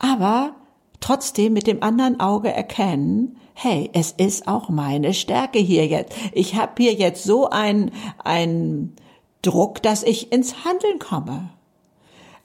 aber 0.00 0.56
trotzdem 1.00 1.52
mit 1.52 1.66
dem 1.66 1.82
anderen 1.82 2.18
Auge 2.18 2.52
erkennen, 2.52 3.36
hey, 3.54 3.88
es 3.92 4.10
ist 4.10 4.48
auch 4.48 4.68
meine 4.68 5.14
Stärke 5.14 5.60
hier 5.60 5.86
jetzt. 5.86 6.12
Ich 6.32 6.56
habe 6.56 6.82
hier 6.82 6.94
jetzt 6.94 7.22
so 7.22 7.48
ein 7.48 7.92
ein 8.24 8.94
Druck, 9.42 9.82
dass 9.82 10.02
ich 10.02 10.32
ins 10.32 10.64
Handeln 10.64 10.98
komme. 10.98 11.50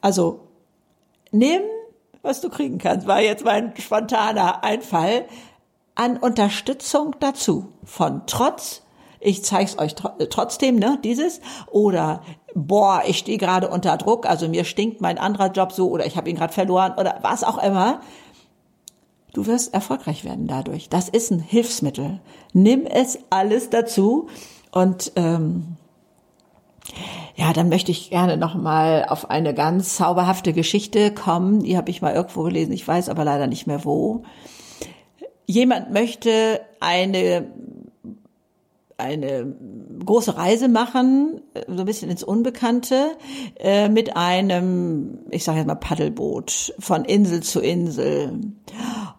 Also 0.02 0.42
nimm 1.32 1.62
was 2.30 2.42
du 2.42 2.50
kriegen 2.50 2.78
kannst, 2.78 3.08
war 3.08 3.22
jetzt 3.22 3.44
mein 3.44 3.74
spontaner 3.78 4.64
Einfall, 4.64 5.26
an 5.96 6.18
Unterstützung 6.18 7.16
dazu. 7.20 7.74
Von 7.84 8.22
Trotz, 8.28 8.84
ich 9.20 9.44
zeig's 9.44 9.78
euch 9.80 9.96
trotzdem, 9.96 10.78
ne, 10.78 11.00
dieses, 11.04 11.42
oder 11.72 12.22
boah, 12.54 13.02
ich 13.06 13.18
stehe 13.18 13.38
gerade 13.38 13.68
unter 13.68 13.98
Druck, 13.98 14.28
also 14.28 14.48
mir 14.48 14.64
stinkt 14.64 15.02
mein 15.02 15.18
anderer 15.18 15.52
Job 15.52 15.72
so, 15.72 15.90
oder 15.90 16.06
ich 16.06 16.16
habe 16.18 16.30
ihn 16.30 16.36
gerade 16.36 16.54
verloren, 16.54 16.94
oder 16.98 17.18
was 17.24 17.44
auch 17.44 17.62
immer. 17.62 18.00
Du 19.34 19.46
wirst 19.46 19.74
erfolgreich 19.74 20.24
werden 20.24 20.48
dadurch. 20.48 20.90
Das 20.90 21.10
ist 21.10 21.32
ein 21.32 21.40
Hilfsmittel. 21.40 22.20
Nimm 22.54 22.86
es 22.86 23.20
alles 23.30 23.70
dazu 23.70 24.28
und 24.72 25.12
ähm, 25.16 25.78
ja, 27.36 27.54
dann 27.54 27.70
möchte 27.70 27.92
ich 27.92 28.10
gerne 28.10 28.38
noch 28.38 28.56
mal 28.56 29.06
auf 29.08 29.30
eine 29.30 29.54
ganz 29.54 29.96
zauberhafte 29.96 30.54
Geschichte 30.54 31.14
kommen. 31.14 31.64
Die 31.64 31.78
habe 31.78 31.90
ich 31.90 32.02
mal 32.02 32.14
irgendwo 32.14 32.44
gelesen, 32.44 32.74
ich 32.74 32.88
weiß 32.88 33.10
aber 33.10 33.24
leider 33.24 33.48
nicht 33.48 33.68
mehr 33.68 33.86
wo. 33.86 34.24
Jemand 35.46 35.92
möchte 35.92 36.62
eine 36.80 37.48
eine 39.00 39.56
große 40.06 40.36
Reise 40.38 40.68
machen, 40.68 41.42
so 41.68 41.80
ein 41.80 41.86
bisschen 41.86 42.12
ins 42.12 42.24
Unbekannte, 42.24 43.12
äh, 43.56 43.88
mit 43.90 44.18
einem, 44.18 45.20
ich 45.32 45.44
sage 45.44 45.60
jetzt 45.60 45.68
mal 45.68 45.76
Paddelboot 45.76 46.74
von 46.80 47.06
Insel 47.06 47.42
zu 47.42 47.62
Insel. 47.62 48.40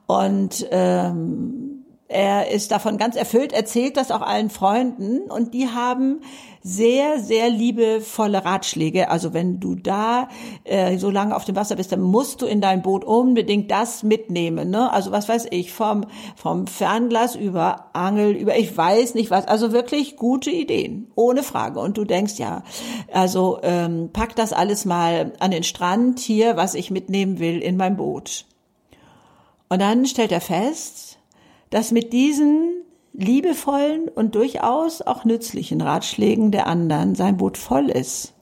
Und 0.07 0.67
ähm, 0.71 1.70
er 2.11 2.50
ist 2.50 2.73
davon 2.73 2.99
ganz 2.99 3.14
erfüllt, 3.14 3.52
erzählt 3.52 3.97
das 3.97 4.11
auch 4.11 4.21
allen 4.21 4.50
Freunden 4.50 5.31
und 5.31 5.55
die 5.55 5.69
haben 5.69 6.23
sehr, 6.61 7.21
sehr 7.21 7.49
liebevolle 7.49 8.45
Ratschläge. 8.45 9.11
Also 9.11 9.33
wenn 9.33 9.61
du 9.61 9.76
da 9.76 10.29
äh, 10.64 10.99
so 10.99 11.09
lange 11.09 11.37
auf 11.37 11.45
dem 11.45 11.55
Wasser 11.55 11.76
bist, 11.76 11.93
dann 11.93 12.00
musst 12.00 12.43
du 12.43 12.47
in 12.47 12.61
dein 12.61 12.83
Boot 12.83 13.05
unbedingt 13.05 13.71
das 13.71 14.02
mitnehmen. 14.02 14.71
Ne? 14.71 14.93
Also 14.93 15.12
was 15.12 15.29
weiß 15.29 15.47
ich, 15.52 15.73
vom, 15.73 16.05
vom 16.35 16.67
Fernglas 16.67 17.37
über 17.37 17.90
Angel, 17.93 18.33
über 18.33 18.59
ich 18.59 18.76
weiß 18.76 19.14
nicht 19.14 19.31
was. 19.31 19.47
Also 19.47 19.71
wirklich 19.71 20.17
gute 20.17 20.50
Ideen, 20.50 21.12
ohne 21.14 21.45
Frage. 21.45 21.79
Und 21.79 21.97
du 21.97 22.05
denkst, 22.05 22.38
ja, 22.38 22.64
also 23.12 23.61
ähm, 23.62 24.11
pack 24.12 24.35
das 24.35 24.52
alles 24.52 24.85
mal 24.85 25.33
an 25.38 25.52
den 25.52 25.62
Strand 25.62 26.19
hier, 26.19 26.57
was 26.57 26.75
ich 26.75 26.90
mitnehmen 26.90 27.38
will 27.38 27.61
in 27.61 27.76
mein 27.76 27.97
Boot. 27.97 28.47
Und 29.69 29.81
dann 29.81 30.07
stellt 30.07 30.33
er 30.33 30.40
fest, 30.40 31.10
dass 31.71 31.93
mit 31.93 32.12
diesen 32.12 32.83
liebevollen 33.12 34.09
und 34.09 34.35
durchaus 34.35 35.03
auch 35.03 35.25
nützlichen 35.25 35.81
Ratschlägen 35.81 36.50
der 36.50 36.67
anderen 36.67 37.15
sein 37.15 37.37
Boot 37.37 37.59
voll 37.59 37.89
ist. 37.89 38.35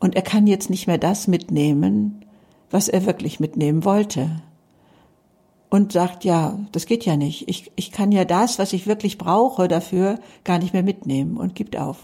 Und 0.00 0.16
er 0.16 0.22
kann 0.22 0.46
jetzt 0.46 0.70
nicht 0.70 0.86
mehr 0.86 0.98
das 0.98 1.28
mitnehmen, 1.28 2.24
was 2.70 2.88
er 2.88 3.06
wirklich 3.06 3.40
mitnehmen 3.40 3.84
wollte. 3.84 4.42
Und 5.70 5.92
sagt, 5.92 6.24
ja, 6.24 6.58
das 6.72 6.86
geht 6.86 7.04
ja 7.04 7.16
nicht. 7.16 7.48
Ich, 7.48 7.70
ich 7.76 7.92
kann 7.92 8.10
ja 8.10 8.24
das, 8.24 8.58
was 8.58 8.72
ich 8.72 8.86
wirklich 8.86 9.18
brauche 9.18 9.68
dafür, 9.68 10.18
gar 10.44 10.58
nicht 10.58 10.72
mehr 10.72 10.82
mitnehmen 10.82 11.36
und 11.36 11.54
gibt 11.54 11.76
auf. 11.76 11.98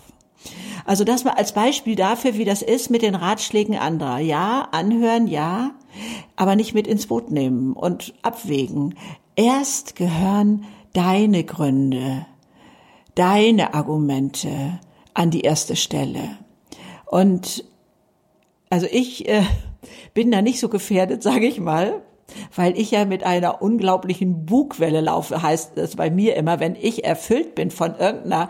Also 0.85 1.05
das 1.05 1.25
mal 1.25 1.33
als 1.33 1.55
Beispiel 1.55 1.97
dafür, 1.97 2.35
wie 2.35 2.45
das 2.45 2.61
ist 2.61 2.91
mit 2.91 3.01
den 3.01 3.15
Ratschlägen 3.15 3.77
anderer. 3.77 4.19
Ja, 4.19 4.69
anhören, 4.73 5.27
ja, 5.27 5.71
aber 6.37 6.57
nicht 6.57 6.75
mit 6.75 6.87
ins 6.87 7.07
Boot 7.07 7.31
nehmen 7.31 7.73
und 7.73 8.13
abwägen. 8.23 8.95
Erst 9.37 9.97
gehören 9.97 10.65
deine 10.93 11.45
Gründe, 11.45 12.27
deine 13.15 13.75
Argumente 13.75 14.81
an 15.13 15.31
die 15.31 15.41
erste 15.41 15.77
Stelle. 15.77 16.39
Und 17.07 17.65
also 18.71 18.87
ich 18.91 19.29
äh, 19.29 19.43
bin 20.15 20.31
da 20.31 20.43
nicht 20.43 20.61
so 20.61 20.69
gefährdet, 20.69 21.23
sage 21.25 21.47
ich 21.47 21.61
mal, 21.61 22.03
weil 22.55 22.79
ich 22.79 22.93
ja 22.93 23.05
mit 23.05 23.25
einer 23.25 23.61
unglaublichen 23.61 24.47
Bugwelle 24.47 25.01
laufe, 25.01 25.43
heißt 25.43 25.73
das 25.77 25.97
bei 25.97 26.11
mir 26.11 26.37
immer, 26.37 26.61
wenn 26.61 26.77
ich 26.77 27.05
erfüllt 27.05 27.55
bin 27.55 27.71
von 27.71 27.97
irgendeiner 27.97 28.49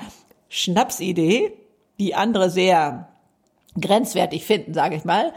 Schnapsidee, 0.49 1.53
die 1.99 2.14
andere 2.14 2.50
sehr 2.50 3.09
grenzwertig 3.81 4.45
finden, 4.45 4.75
sage 4.75 4.97
ich 4.97 5.05
mal, 5.05 5.33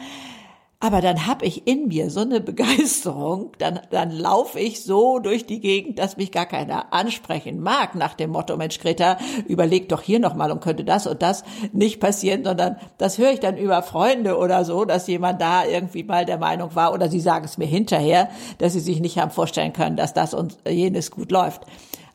aber 0.79 1.01
dann 1.01 1.25
hab 1.25 1.41
ich 1.41 1.65
in 1.65 1.87
mir 1.87 2.11
so 2.11 2.19
eine 2.19 2.39
Begeisterung, 2.39 3.51
dann, 3.57 3.79
dann 3.89 4.11
laufe 4.11 4.59
ich 4.59 4.83
so 4.83 5.17
durch 5.17 5.47
die 5.47 5.59
Gegend, 5.59 5.97
dass 5.97 6.17
mich 6.17 6.31
gar 6.31 6.45
keiner 6.45 6.93
ansprechen 6.93 7.59
mag, 7.59 7.95
nach 7.95 8.13
dem 8.13 8.29
Motto, 8.29 8.55
Mensch, 8.57 8.79
Greta, 8.79 9.17
überleg 9.47 9.89
doch 9.89 10.03
hier 10.03 10.19
nochmal 10.19 10.51
und 10.51 10.61
könnte 10.61 10.83
das 10.83 11.07
und 11.07 11.23
das 11.23 11.43
nicht 11.73 11.99
passieren, 11.99 12.43
sondern 12.43 12.77
das 12.99 13.17
höre 13.17 13.31
ich 13.31 13.39
dann 13.39 13.57
über 13.57 13.81
Freunde 13.81 14.37
oder 14.37 14.65
so, 14.65 14.85
dass 14.85 15.07
jemand 15.07 15.41
da 15.41 15.65
irgendwie 15.65 16.03
mal 16.03 16.25
der 16.25 16.37
Meinung 16.37 16.75
war 16.75 16.93
oder 16.93 17.09
sie 17.09 17.21
sagen 17.21 17.45
es 17.45 17.57
mir 17.57 17.65
hinterher, 17.65 18.29
dass 18.59 18.73
sie 18.73 18.79
sich 18.79 18.99
nicht 18.99 19.17
haben 19.17 19.31
vorstellen 19.31 19.73
können, 19.73 19.97
dass 19.97 20.13
das 20.13 20.35
und 20.35 20.57
jenes 20.69 21.09
gut 21.09 21.31
läuft. 21.31 21.61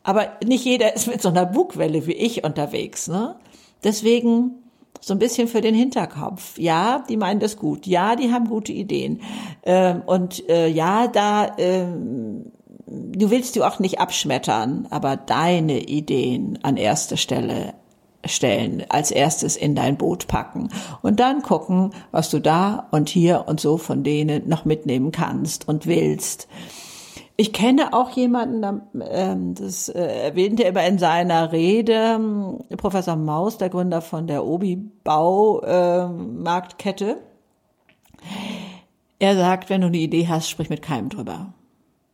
Aber 0.03 0.27
nicht 0.43 0.63
jeder 0.63 0.95
ist 0.95 1.07
mit 1.07 1.21
so 1.21 1.29
einer 1.29 1.45
Bugwelle 1.45 2.07
wie 2.07 2.13
ich 2.13 2.45
unterwegs, 2.45 3.09
ne? 3.09 3.35
Deswegen 3.83 4.62
so 5.03 5.13
ein 5.13 5.19
bisschen 5.19 5.49
für 5.49 5.59
den 5.59 5.75
Hinterkopf. 5.75 6.57
Ja, 6.57 7.03
die 7.09 7.17
meinen 7.17 7.41
das 7.41 7.57
gut. 7.57 7.85
Ja, 7.85 8.15
die 8.15 8.31
haben 8.31 8.47
gute 8.47 8.71
Ideen. 8.71 9.21
Ähm, 9.63 10.01
und 10.05 10.47
äh, 10.47 10.69
ja, 10.69 11.07
da 11.07 11.57
ähm, 11.57 12.53
du 12.87 13.29
willst 13.29 13.57
du 13.57 13.63
auch 13.63 13.79
nicht 13.79 13.99
abschmettern, 13.99 14.87
aber 14.91 15.17
deine 15.17 15.79
Ideen 15.81 16.59
an 16.63 16.77
erste 16.77 17.17
Stelle 17.17 17.73
stellen, 18.25 18.85
als 18.87 19.11
erstes 19.11 19.57
in 19.57 19.75
dein 19.75 19.97
Boot 19.97 20.27
packen 20.27 20.69
und 21.01 21.19
dann 21.19 21.41
gucken, 21.41 21.91
was 22.11 22.29
du 22.29 22.39
da 22.39 22.87
und 22.91 23.09
hier 23.09 23.43
und 23.47 23.59
so 23.59 23.77
von 23.77 24.03
denen 24.05 24.47
noch 24.47 24.63
mitnehmen 24.63 25.11
kannst 25.11 25.67
und 25.67 25.85
willst. 25.85 26.47
Ich 27.35 27.51
kenne 27.51 27.93
auch 27.93 28.11
jemanden, 28.11 28.83
ähm, 29.09 29.55
das 29.55 29.89
äh, 29.89 30.25
erwähnte 30.25 30.63
er 30.63 30.69
immer 30.69 30.85
in 30.85 30.99
seiner 30.99 31.51
Rede, 31.51 32.19
Professor 32.77 33.15
Maus, 33.15 33.57
der 33.57 33.69
Gründer 33.69 34.01
von 34.01 34.27
der 34.27 34.45
Obi 34.45 34.75
Baumarktkette. 35.03 37.17
Er 39.17 39.35
sagt, 39.35 39.71
wenn 39.71 39.81
du 39.81 39.87
eine 39.87 39.97
Idee 39.97 40.27
hast, 40.27 40.47
sprich 40.49 40.69
mit 40.69 40.83
keinem 40.83 41.09
drüber. 41.09 41.53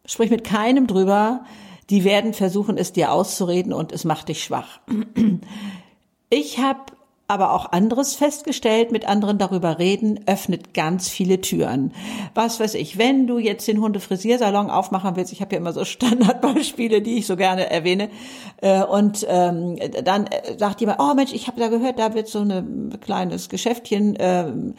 Sprich 0.05 0.29
mit 0.29 0.45
keinem 0.45 0.88
drüber. 0.88 1.43
Die 1.89 2.05
werden 2.05 2.34
versuchen, 2.34 2.77
es 2.77 2.93
dir 2.93 3.12
auszureden 3.12 3.73
und 3.73 3.91
es 3.91 4.05
macht 4.05 4.29
dich 4.29 4.41
schwach. 4.43 4.79
Ich 6.29 6.60
habe 6.60 6.79
aber 7.30 7.54
auch 7.54 7.72
anderes 7.72 8.15
festgestellt, 8.15 8.92
mit 8.92 9.08
anderen 9.08 9.38
darüber 9.38 9.78
reden, 9.78 10.20
öffnet 10.26 10.74
ganz 10.74 11.10
viele 11.10 11.39
Türen. 11.42 11.94
Was 12.34 12.60
weiß 12.60 12.74
ich, 12.74 12.98
wenn 12.98 13.28
du 13.28 13.38
jetzt 13.38 13.68
den 13.68 13.80
Hundefrisiersalon 13.80 14.72
aufmachen 14.72 15.15
willst, 15.15 15.32
ich 15.32 15.39
habe 15.39 15.54
ja 15.54 15.62
immer 15.62 15.72
so 15.72 15.86
Standardbeispiele, 16.00 17.04
die 17.04 17.20
ich 17.20 17.28
so 17.28 17.38
gerne 17.38 17.70
erwähne, 17.70 18.10
äh, 18.62 18.84
und 18.84 19.28
ähm, 19.30 19.78
dann 20.04 20.26
äh, 20.26 20.58
sagt 20.58 20.82
jemand, 20.82 21.00
oh 21.00 21.13
Mensch, 21.13 21.32
ich 21.32 21.48
habe 21.48 21.60
da 21.60 21.68
gehört, 21.68 22.00
da 22.00 22.15
wird 22.15 22.28
so 22.28 22.39
ein 22.39 22.98
kleines 23.00 23.48
Geschäftchen 23.48 24.18
ähm, 24.20 24.74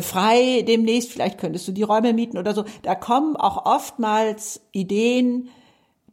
frei 0.00 0.62
demnächst, 0.68 1.10
vielleicht 1.10 1.38
könntest 1.38 1.66
du 1.66 1.72
die 1.72 1.82
Räume 1.82 2.12
mieten 2.12 2.36
oder 2.36 2.54
so. 2.54 2.64
Da 2.82 2.94
kommen 2.94 3.36
auch 3.36 3.64
oftmals 3.64 4.60
Ideen, 4.72 5.48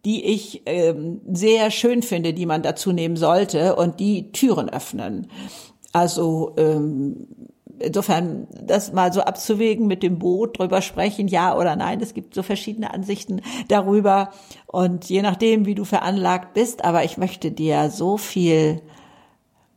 die 0.06 0.24
ich 0.26 0.64
ähm, 0.66 1.22
sehr 1.32 1.70
schön 1.70 2.02
finde, 2.02 2.34
die 2.34 2.46
man 2.46 2.64
dazu 2.64 2.92
nehmen 2.92 3.18
sollte 3.18 3.76
und 3.76 4.00
die 4.00 4.32
Türen 4.32 4.70
öffnen. 4.70 5.28
Also 5.92 6.54
ähm, 6.58 7.28
insofern 7.80 8.48
das 8.62 8.94
mal 8.94 9.12
so 9.12 9.22
abzuwägen 9.22 9.88
mit 9.88 10.04
dem 10.04 10.20
Boot, 10.20 10.60
drüber 10.60 10.82
sprechen, 10.82 11.28
ja 11.28 11.58
oder 11.58 11.76
nein. 11.76 12.02
Es 12.02 12.14
gibt 12.14 12.34
so 12.34 12.44
verschiedene 12.44 12.94
Ansichten 12.94 13.42
darüber 13.68 14.32
und 14.68 15.10
je 15.10 15.22
nachdem, 15.22 15.66
wie 15.66 15.76
du 15.76 15.84
veranlagt 15.84 16.54
bist. 16.54 16.86
Aber 16.86 17.04
ich 17.04 17.18
möchte 17.18 17.52
dir 17.52 17.90
so 17.90 18.18
viel 18.18 18.82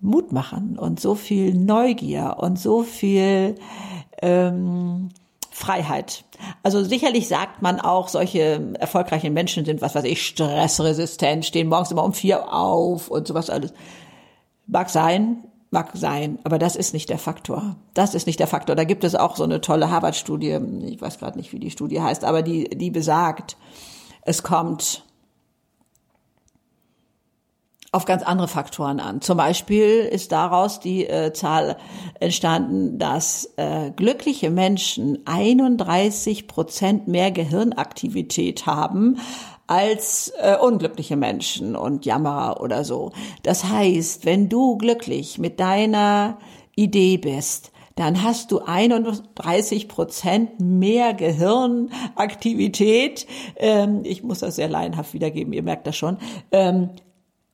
Mut 0.01 0.33
machen 0.33 0.79
und 0.79 1.01
so 1.01 1.15
viel 1.15 1.55
Neugier 1.55 2.37
und 2.39 2.59
so 2.59 2.83
viel 2.83 3.55
ähm, 4.21 5.09
Freiheit. 5.51 6.25
Also 6.63 6.83
sicherlich 6.85 7.29
sagt 7.29 7.63
man 7.63 7.81
auch, 7.81 8.09
solche 8.09 8.75
erfolgreichen 8.79 9.33
Menschen 9.33 9.65
sind, 9.65 9.81
was 9.81 9.95
weiß 9.95 10.05
ich, 10.05 10.27
stressresistent, 10.27 11.47
stehen 11.47 11.69
morgens 11.69 11.91
immer 11.91 12.05
um 12.05 12.13
vier 12.13 12.53
auf 12.53 13.09
und 13.09 13.27
sowas 13.27 13.51
alles. 13.51 13.73
Mag 14.67 14.91
sein, 14.91 15.45
Mag 15.75 15.91
sein, 15.95 16.39
aber 16.45 16.61
das 16.61 16.77
ist 16.77 16.95
nicht 16.95 17.09
der 17.09 17.19
Faktor. 17.19 17.75
Das 17.95 18.15
ist 18.15 18.29
nicht 18.29 18.39
der 18.39 18.47
Faktor. 18.47 18.77
Da 18.77 18.85
gibt 18.85 19.03
es 19.03 19.17
auch 19.17 19.35
so 19.35 19.43
eine 19.43 19.61
tolle 19.61 19.91
Harvard-Studie, 19.91 20.57
ich 20.87 21.03
weiß 21.03 21.19
gerade 21.19 21.37
nicht, 21.37 21.53
wie 21.53 21.59
die 21.59 21.73
Studie 21.73 22.01
heißt, 22.01 22.25
aber 22.25 22.43
die, 22.43 22.69
die 22.71 22.93
besagt, 22.93 23.57
es 24.23 24.45
kommt 24.45 25.03
auf 27.91 28.05
ganz 28.05 28.23
andere 28.23 28.47
Faktoren 28.47 29.01
an. 29.01 29.21
Zum 29.21 29.37
Beispiel 29.37 30.09
ist 30.11 30.31
daraus 30.31 30.79
die 30.79 31.09
äh, 31.09 31.33
Zahl 31.33 31.77
entstanden, 32.21 32.99
dass 33.01 33.53
äh, 33.57 33.91
glückliche 33.91 34.51
Menschen 34.51 35.27
31 35.27 36.47
Prozent 36.47 37.09
mehr 37.09 37.33
Gehirnaktivität 37.33 38.67
haben 38.67 39.19
als 39.67 40.33
äh, 40.39 40.57
unglückliche 40.57 41.17
Menschen 41.17 41.77
und 41.77 42.05
Jammerer 42.05 42.61
oder 42.61 42.85
so. 42.85 43.13
Das 43.43 43.65
heißt, 43.65 44.27
wenn 44.27 44.49
du 44.49 44.77
glücklich 44.77 45.39
mit 45.39 45.61
deiner 45.61 46.39
Idee 46.77 47.17
bist, 47.17 47.73
dann 47.95 48.23
hast 48.23 48.51
du 48.51 48.61
31 48.61 49.89
Prozent 49.89 50.61
mehr 50.61 51.15
Gehirnaktivität. 51.15 53.27
Ähm, 53.57 54.01
ich 54.05 54.23
muss 54.23 54.41
das 54.41 54.57
sehr 54.57 54.69
laienhaft 54.69 55.15
wiedergeben, 55.15 55.53
ihr 55.53 55.63
merkt 55.63 55.87
das 55.87 55.97
schon, 55.97 56.19
ähm, 56.51 56.91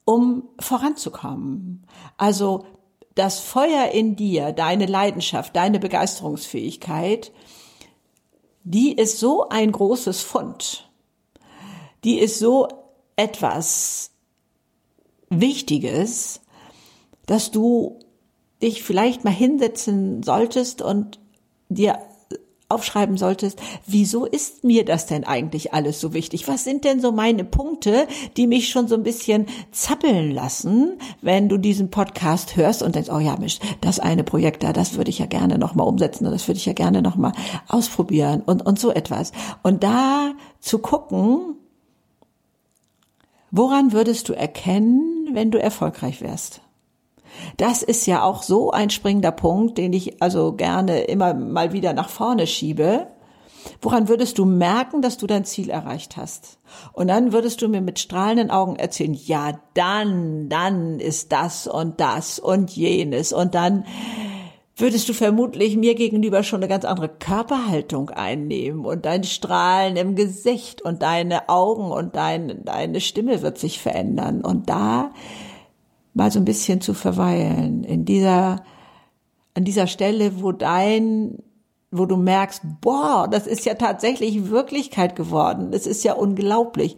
um 0.04 0.44
voranzukommen. 0.58 1.86
Also 2.16 2.64
das 3.14 3.38
Feuer 3.38 3.90
in 3.92 4.16
dir, 4.16 4.52
deine 4.52 4.86
Leidenschaft, 4.86 5.54
deine 5.54 5.78
Begeisterungsfähigkeit, 5.78 7.32
die 8.64 8.92
ist 8.92 9.18
so 9.18 9.48
ein 9.48 9.72
großes 9.72 10.22
Fund 10.22 10.89
die 12.04 12.18
ist 12.18 12.38
so 12.38 12.68
etwas 13.16 14.10
Wichtiges, 15.28 16.40
dass 17.26 17.50
du 17.50 17.98
dich 18.62 18.82
vielleicht 18.82 19.24
mal 19.24 19.30
hinsetzen 19.30 20.22
solltest 20.22 20.82
und 20.82 21.20
dir 21.68 21.98
aufschreiben 22.70 23.16
solltest, 23.16 23.60
wieso 23.86 24.24
ist 24.24 24.64
mir 24.64 24.84
das 24.84 25.06
denn 25.06 25.24
eigentlich 25.24 25.74
alles 25.74 26.00
so 26.00 26.14
wichtig? 26.14 26.46
Was 26.46 26.64
sind 26.64 26.84
denn 26.84 27.00
so 27.00 27.10
meine 27.12 27.44
Punkte, 27.44 28.06
die 28.36 28.46
mich 28.46 28.68
schon 28.68 28.86
so 28.86 28.94
ein 28.94 29.02
bisschen 29.02 29.46
zappeln 29.72 30.30
lassen, 30.30 30.98
wenn 31.20 31.48
du 31.48 31.58
diesen 31.58 31.90
Podcast 31.90 32.56
hörst 32.56 32.82
und 32.82 32.94
denkst, 32.94 33.10
oh 33.12 33.18
ja, 33.18 33.36
Mensch, 33.36 33.58
das 33.80 33.98
eine 33.98 34.24
Projekt 34.24 34.62
da, 34.62 34.72
das 34.72 34.96
würde 34.96 35.10
ich 35.10 35.18
ja 35.18 35.26
gerne 35.26 35.58
nochmal 35.58 35.88
umsetzen 35.88 36.26
und 36.26 36.32
das 36.32 36.46
würde 36.46 36.58
ich 36.58 36.66
ja 36.66 36.72
gerne 36.72 37.02
nochmal 37.02 37.32
ausprobieren 37.68 38.42
und, 38.46 38.64
und 38.64 38.78
so 38.78 38.92
etwas. 38.92 39.32
Und 39.62 39.82
da 39.82 40.32
zu 40.60 40.78
gucken, 40.78 41.56
woran 43.50 43.92
würdest 43.92 44.28
du 44.28 44.32
erkennen, 44.32 45.30
wenn 45.32 45.50
du 45.50 45.60
erfolgreich 45.60 46.20
wärst? 46.20 46.60
Das 47.56 47.82
ist 47.82 48.06
ja 48.06 48.22
auch 48.22 48.42
so 48.42 48.70
ein 48.70 48.90
springender 48.90 49.32
Punkt, 49.32 49.78
den 49.78 49.92
ich 49.92 50.22
also 50.22 50.52
gerne 50.52 51.02
immer 51.02 51.34
mal 51.34 51.72
wieder 51.72 51.92
nach 51.92 52.08
vorne 52.08 52.46
schiebe. 52.46 53.06
Woran 53.82 54.08
würdest 54.08 54.38
du 54.38 54.44
merken, 54.44 55.02
dass 55.02 55.16
du 55.16 55.26
dein 55.26 55.44
Ziel 55.44 55.70
erreicht 55.70 56.16
hast? 56.16 56.58
Und 56.92 57.08
dann 57.08 57.32
würdest 57.32 57.62
du 57.62 57.68
mir 57.68 57.80
mit 57.80 57.98
strahlenden 57.98 58.50
Augen 58.50 58.76
erzählen, 58.76 59.14
ja, 59.14 59.60
dann, 59.74 60.48
dann 60.48 60.98
ist 60.98 61.32
das 61.32 61.66
und 61.66 62.00
das 62.00 62.38
und 62.38 62.70
jenes 62.74 63.32
und 63.32 63.54
dann 63.54 63.84
würdest 64.80 65.08
du 65.08 65.12
vermutlich 65.12 65.76
mir 65.76 65.94
gegenüber 65.94 66.42
schon 66.42 66.60
eine 66.60 66.68
ganz 66.68 66.84
andere 66.84 67.08
Körperhaltung 67.08 68.10
einnehmen 68.10 68.84
und 68.84 69.04
dein 69.04 69.24
Strahlen 69.24 69.96
im 69.96 70.14
Gesicht 70.14 70.82
und 70.82 71.02
deine 71.02 71.48
Augen 71.48 71.90
und 71.90 72.16
dein, 72.16 72.64
deine 72.64 73.00
Stimme 73.00 73.42
wird 73.42 73.58
sich 73.58 73.80
verändern. 73.80 74.42
Und 74.42 74.68
da 74.68 75.12
mal 76.14 76.30
so 76.30 76.38
ein 76.38 76.44
bisschen 76.44 76.80
zu 76.80 76.94
verweilen, 76.94 77.84
in 77.84 78.04
dieser, 78.04 78.64
an 79.54 79.64
dieser 79.64 79.86
Stelle, 79.86 80.42
wo 80.42 80.52
dein, 80.52 81.38
wo 81.90 82.06
du 82.06 82.16
merkst, 82.16 82.62
boah, 82.80 83.28
das 83.30 83.46
ist 83.46 83.64
ja 83.64 83.74
tatsächlich 83.74 84.50
Wirklichkeit 84.50 85.16
geworden. 85.16 85.70
Das 85.70 85.86
ist 85.86 86.04
ja 86.04 86.14
unglaublich. 86.14 86.96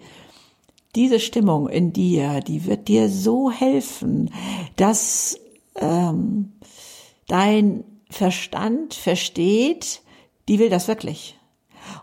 Diese 0.95 1.21
Stimmung 1.21 1.69
in 1.69 1.93
dir, 1.93 2.41
die 2.41 2.67
wird 2.67 2.89
dir 2.89 3.09
so 3.09 3.51
helfen, 3.51 4.31
dass 4.77 5.39
ähm, 5.77 6.53
dein 7.33 7.85
Verstand 8.11 8.93
versteht, 8.93 10.03
die 10.49 10.59
will 10.59 10.69
das 10.69 10.87
wirklich. 10.87 11.39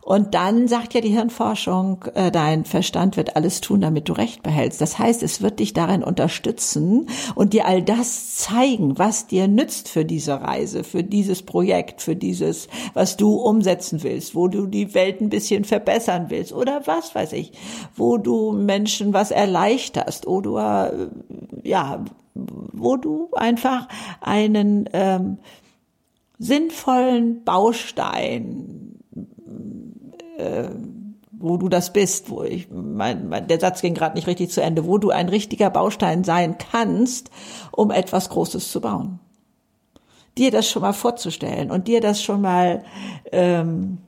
Und 0.02 0.34
dann 0.34 0.68
sagt 0.68 0.96
ja 0.96 1.02
die 1.02 1.10
Hirnforschung, 1.10 2.04
äh, 2.16 2.32
dein 2.32 2.66
Verstand 2.66 3.16
wird 3.16 3.36
alles 3.36 3.62
tun, 3.62 3.82
damit 3.82 4.10
du 4.10 4.14
Recht 4.14 4.42
behältst. 4.42 4.82
Das 4.82 4.98
heißt, 4.98 5.22
es 5.22 5.42
wird 5.42 5.60
dich 5.60 5.74
darin 5.74 6.04
unterstützen 6.04 7.08
und 7.36 7.54
dir 7.54 7.68
all 7.68 7.84
das 7.84 8.36
zeigen, 8.36 8.98
was 8.98 9.28
dir 9.28 9.48
nützt 9.48 9.88
für 9.88 10.06
diese 10.06 10.42
Reise, 10.42 10.84
für 10.84 11.04
dieses 11.04 11.44
Projekt, 11.44 12.02
für 12.02 12.16
dieses, 12.16 12.68
was 12.94 13.16
du 13.16 13.36
umsetzen 13.36 14.02
willst, 14.02 14.36
wo 14.36 14.48
du 14.48 14.66
die 14.66 14.94
Welt 14.96 15.22
ein 15.22 15.30
bisschen 15.30 15.64
verbessern 15.64 16.26
willst 16.30 16.54
oder 16.54 16.82
was 16.86 17.14
weiß 17.14 17.34
ich, 17.34 17.52
wo 17.96 18.18
du 18.18 18.52
Menschen 18.52 19.14
was 19.14 19.32
erleichterst 19.32 20.26
oder 20.28 21.10
ja, 21.64 22.04
wo 22.48 22.98
du 22.98 23.30
einfach 23.34 23.88
einen 24.22 24.90
ähm, 24.94 25.38
sinnvollen 26.38 27.44
Baustein 27.44 29.00
äh, 30.38 30.70
wo 31.40 31.58
du 31.58 31.70
das 31.70 31.94
bist, 31.94 32.30
wo 32.30 32.44
ich, 32.44 32.70
mein, 32.70 33.30
mein 33.30 33.48
der 33.48 33.60
Satz 33.60 33.82
ging 33.82 33.94
gerade 33.94 34.16
nicht 34.16 34.28
richtig 34.28 34.52
zu 34.52 34.62
Ende, 34.62 34.86
wo 34.86 34.98
du 34.98 35.10
ein 35.10 35.30
richtiger 35.30 35.70
Baustein 35.70 36.24
sein 36.24 36.58
kannst, 36.58 37.32
um 37.72 37.92
etwas 37.92 38.30
Großes 38.30 38.72
zu 38.72 38.82
bauen. 38.82 39.20
Dir 40.38 40.52
das 40.52 40.70
schon 40.70 40.82
mal 40.82 40.94
vorzustellen 40.94 41.72
und 41.72 41.88
dir 41.88 42.02
das 42.02 42.22
schon 42.22 42.42
mal 42.42 42.84
ähm, 43.32 44.00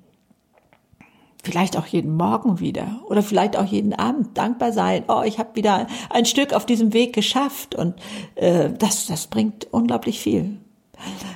vielleicht 1.44 1.78
auch 1.78 1.86
jeden 1.86 2.16
Morgen 2.16 2.60
wieder 2.60 3.02
oder 3.08 3.24
vielleicht 3.24 3.58
auch 3.58 3.66
jeden 3.66 3.94
Abend 3.94 4.38
dankbar 4.38 4.72
sein. 4.72 5.04
Oh, 5.08 5.22
ich 5.26 5.40
habe 5.40 5.56
wieder 5.56 5.88
ein 6.10 6.26
Stück 6.26 6.54
auf 6.54 6.66
diesem 6.66 6.94
Weg 6.94 7.14
geschafft 7.14 7.76
und 7.76 7.96
äh, 8.36 8.72
das 8.72 9.08
das 9.08 9.28
bringt 9.28 9.68
unglaublich 9.72 10.20
viel 10.20 10.58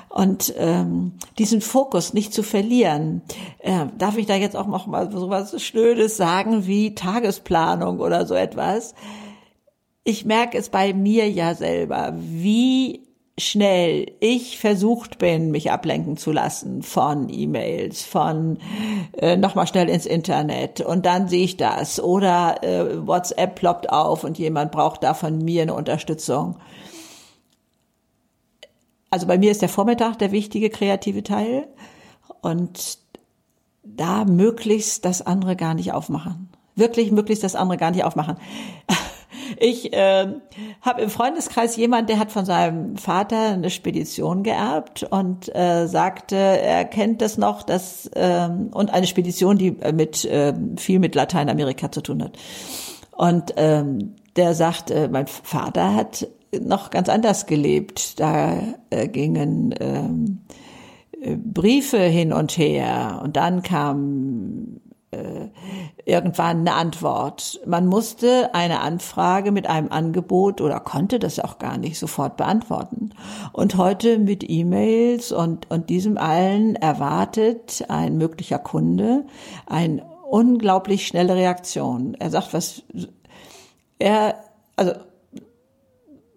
und 0.09 0.53
ähm, 0.57 1.13
diesen 1.37 1.59
Fokus 1.59 2.13
nicht 2.13 2.33
zu 2.33 2.41
verlieren. 2.41 3.21
Äh, 3.59 3.87
darf 3.97 4.17
ich 4.17 4.25
da 4.25 4.35
jetzt 4.35 4.55
auch 4.55 4.67
noch 4.67 4.87
mal 4.87 5.11
so 5.11 5.29
was 5.29 5.61
Schnödes 5.61 6.17
sagen 6.17 6.65
wie 6.65 6.95
Tagesplanung 6.95 7.99
oder 7.99 8.25
so 8.25 8.33
etwas? 8.33 8.95
Ich 10.03 10.23
merke 10.23 10.57
es 10.57 10.69
bei 10.69 10.93
mir 10.93 11.29
ja 11.29 11.53
selber, 11.55 12.13
wie 12.15 13.04
schnell 13.37 14.13
ich 14.21 14.59
versucht 14.59 15.17
bin, 15.17 15.51
mich 15.51 15.69
ablenken 15.69 16.15
zu 16.15 16.31
lassen 16.31 16.83
von 16.83 17.27
E-Mails, 17.29 18.03
von 18.03 18.59
äh, 19.17 19.35
nochmal 19.35 19.67
schnell 19.67 19.89
ins 19.89 20.05
Internet 20.05 20.79
und 20.79 21.05
dann 21.05 21.27
sehe 21.27 21.43
ich 21.43 21.57
das 21.57 22.01
oder 22.01 22.63
äh, 22.63 23.05
WhatsApp 23.05 23.55
ploppt 23.55 23.89
auf 23.89 24.23
und 24.23 24.37
jemand 24.37 24.71
braucht 24.71 25.03
da 25.03 25.13
von 25.13 25.37
mir 25.39 25.63
eine 25.63 25.73
Unterstützung. 25.73 26.57
Also 29.09 29.27
bei 29.27 29.37
mir 29.37 29.51
ist 29.51 29.61
der 29.61 29.69
Vormittag 29.69 30.17
der 30.17 30.31
wichtige 30.31 30.69
kreative 30.69 31.23
Teil 31.23 31.67
und 32.41 32.99
da 33.83 34.23
möglichst 34.23 35.03
das 35.03 35.21
andere 35.21 35.57
gar 35.57 35.73
nicht 35.73 35.91
aufmachen. 35.91 36.49
Wirklich 36.75 37.11
möglichst 37.11 37.43
das 37.43 37.55
andere 37.55 37.77
gar 37.77 37.91
nicht 37.91 38.03
aufmachen. 38.05 38.37
Ich 39.57 39.93
äh, 39.93 40.27
habe 40.81 41.01
im 41.01 41.09
Freundeskreis 41.09 41.75
jemand, 41.75 42.09
der 42.09 42.19
hat 42.19 42.31
von 42.31 42.45
seinem 42.45 42.97
Vater 42.97 43.53
eine 43.53 43.69
Spedition 43.69 44.43
geerbt 44.43 45.03
und 45.09 45.53
äh, 45.55 45.87
sagte, 45.87 46.35
er 46.35 46.85
kennt 46.85 47.21
das 47.21 47.37
noch, 47.37 47.63
dass 47.63 48.07
äh, 48.07 48.49
und 48.71 48.93
eine 48.93 49.07
Spedition, 49.07 49.57
die 49.57 49.71
mit 49.93 50.25
äh, 50.25 50.53
viel 50.77 50.99
mit 50.99 51.15
Lateinamerika 51.15 51.91
zu 51.91 52.01
tun 52.01 52.23
hat. 52.23 52.37
Und 53.11 53.53
ähm, 53.57 54.15
der 54.35 54.53
sagt, 54.53 54.91
äh, 54.91 55.07
mein 55.09 55.27
Vater 55.27 55.95
hat 55.95 56.27
noch 56.61 56.89
ganz 56.89 57.09
anders 57.09 57.45
gelebt. 57.45 58.19
Da 58.19 58.57
äh, 58.89 59.07
gingen 59.07 59.73
ähm, 59.79 60.41
äh, 61.21 61.35
Briefe 61.35 61.99
hin 61.99 62.33
und 62.33 62.57
her 62.57 63.21
und 63.23 63.35
dann 63.35 63.61
kam 63.63 64.81
äh, 64.84 64.84
irgendwann 66.05 66.59
eine 66.59 66.73
Antwort. 66.73 67.59
Man 67.65 67.87
musste 67.87 68.53
eine 68.53 68.81
Anfrage 68.81 69.51
mit 69.51 69.67
einem 69.67 69.91
Angebot 69.91 70.61
oder 70.61 70.79
konnte 70.79 71.19
das 71.19 71.39
auch 71.39 71.59
gar 71.59 71.77
nicht 71.77 71.97
sofort 71.99 72.37
beantworten. 72.37 73.11
Und 73.53 73.77
heute 73.77 74.19
mit 74.19 74.47
E-Mails 74.47 75.31
und, 75.31 75.69
und 75.71 75.89
diesem 75.89 76.17
allen 76.17 76.75
erwartet 76.75 77.85
ein 77.87 78.17
möglicher 78.17 78.59
Kunde 78.59 79.25
eine 79.65 80.05
unglaublich 80.29 81.07
schnelle 81.07 81.35
Reaktion. 81.35 82.15
Er 82.19 82.29
sagt, 82.29 82.53
was 82.53 82.83
er, 83.99 84.35
also 84.75 84.93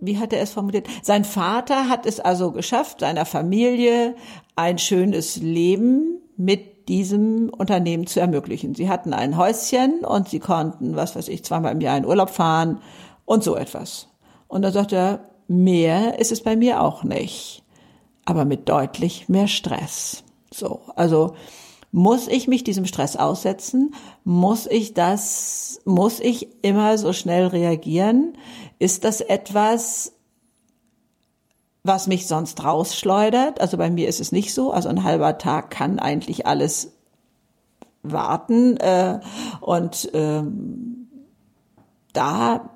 wie 0.00 0.18
hat 0.18 0.32
er 0.32 0.40
es 0.40 0.52
formuliert? 0.52 0.86
Sein 1.02 1.24
Vater 1.24 1.88
hat 1.88 2.06
es 2.06 2.20
also 2.20 2.52
geschafft, 2.52 3.00
seiner 3.00 3.26
Familie 3.26 4.14
ein 4.56 4.78
schönes 4.78 5.36
Leben 5.36 6.20
mit 6.36 6.77
diesem 6.88 7.50
Unternehmen 7.50 8.06
zu 8.06 8.20
ermöglichen. 8.20 8.74
Sie 8.74 8.88
hatten 8.88 9.12
ein 9.12 9.36
Häuschen 9.36 10.04
und 10.04 10.28
sie 10.28 10.40
konnten, 10.40 10.96
was 10.96 11.14
weiß 11.14 11.28
ich, 11.28 11.44
zweimal 11.44 11.72
im 11.72 11.80
Jahr 11.80 11.98
in 11.98 12.06
Urlaub 12.06 12.30
fahren 12.30 12.80
und 13.24 13.44
so 13.44 13.54
etwas. 13.56 14.08
Und 14.48 14.62
da 14.62 14.72
sagt 14.72 14.92
er, 14.92 15.20
mehr 15.46 16.18
ist 16.18 16.32
es 16.32 16.42
bei 16.42 16.56
mir 16.56 16.82
auch 16.82 17.04
nicht, 17.04 17.62
aber 18.24 18.44
mit 18.44 18.68
deutlich 18.68 19.28
mehr 19.28 19.48
Stress. 19.48 20.24
So, 20.52 20.80
also 20.96 21.34
muss 21.92 22.28
ich 22.28 22.48
mich 22.48 22.64
diesem 22.64 22.86
Stress 22.86 23.16
aussetzen? 23.16 23.94
Muss 24.24 24.66
ich 24.66 24.94
das, 24.94 25.80
muss 25.84 26.20
ich 26.20 26.48
immer 26.62 26.98
so 26.98 27.12
schnell 27.12 27.46
reagieren? 27.46 28.34
Ist 28.78 29.04
das 29.04 29.20
etwas, 29.20 30.12
was 31.88 32.06
mich 32.06 32.28
sonst 32.28 32.62
rausschleudert? 32.62 33.60
Also 33.60 33.76
bei 33.76 33.90
mir 33.90 34.08
ist 34.08 34.20
es 34.20 34.30
nicht 34.30 34.54
so. 34.54 34.70
Also 34.70 34.88
ein 34.88 35.02
halber 35.02 35.38
Tag 35.38 35.70
kann 35.70 35.98
eigentlich 35.98 36.46
alles 36.46 36.92
warten. 38.02 38.76
Äh, 38.76 39.18
und 39.60 40.08
ähm, 40.14 41.08
da 42.12 42.70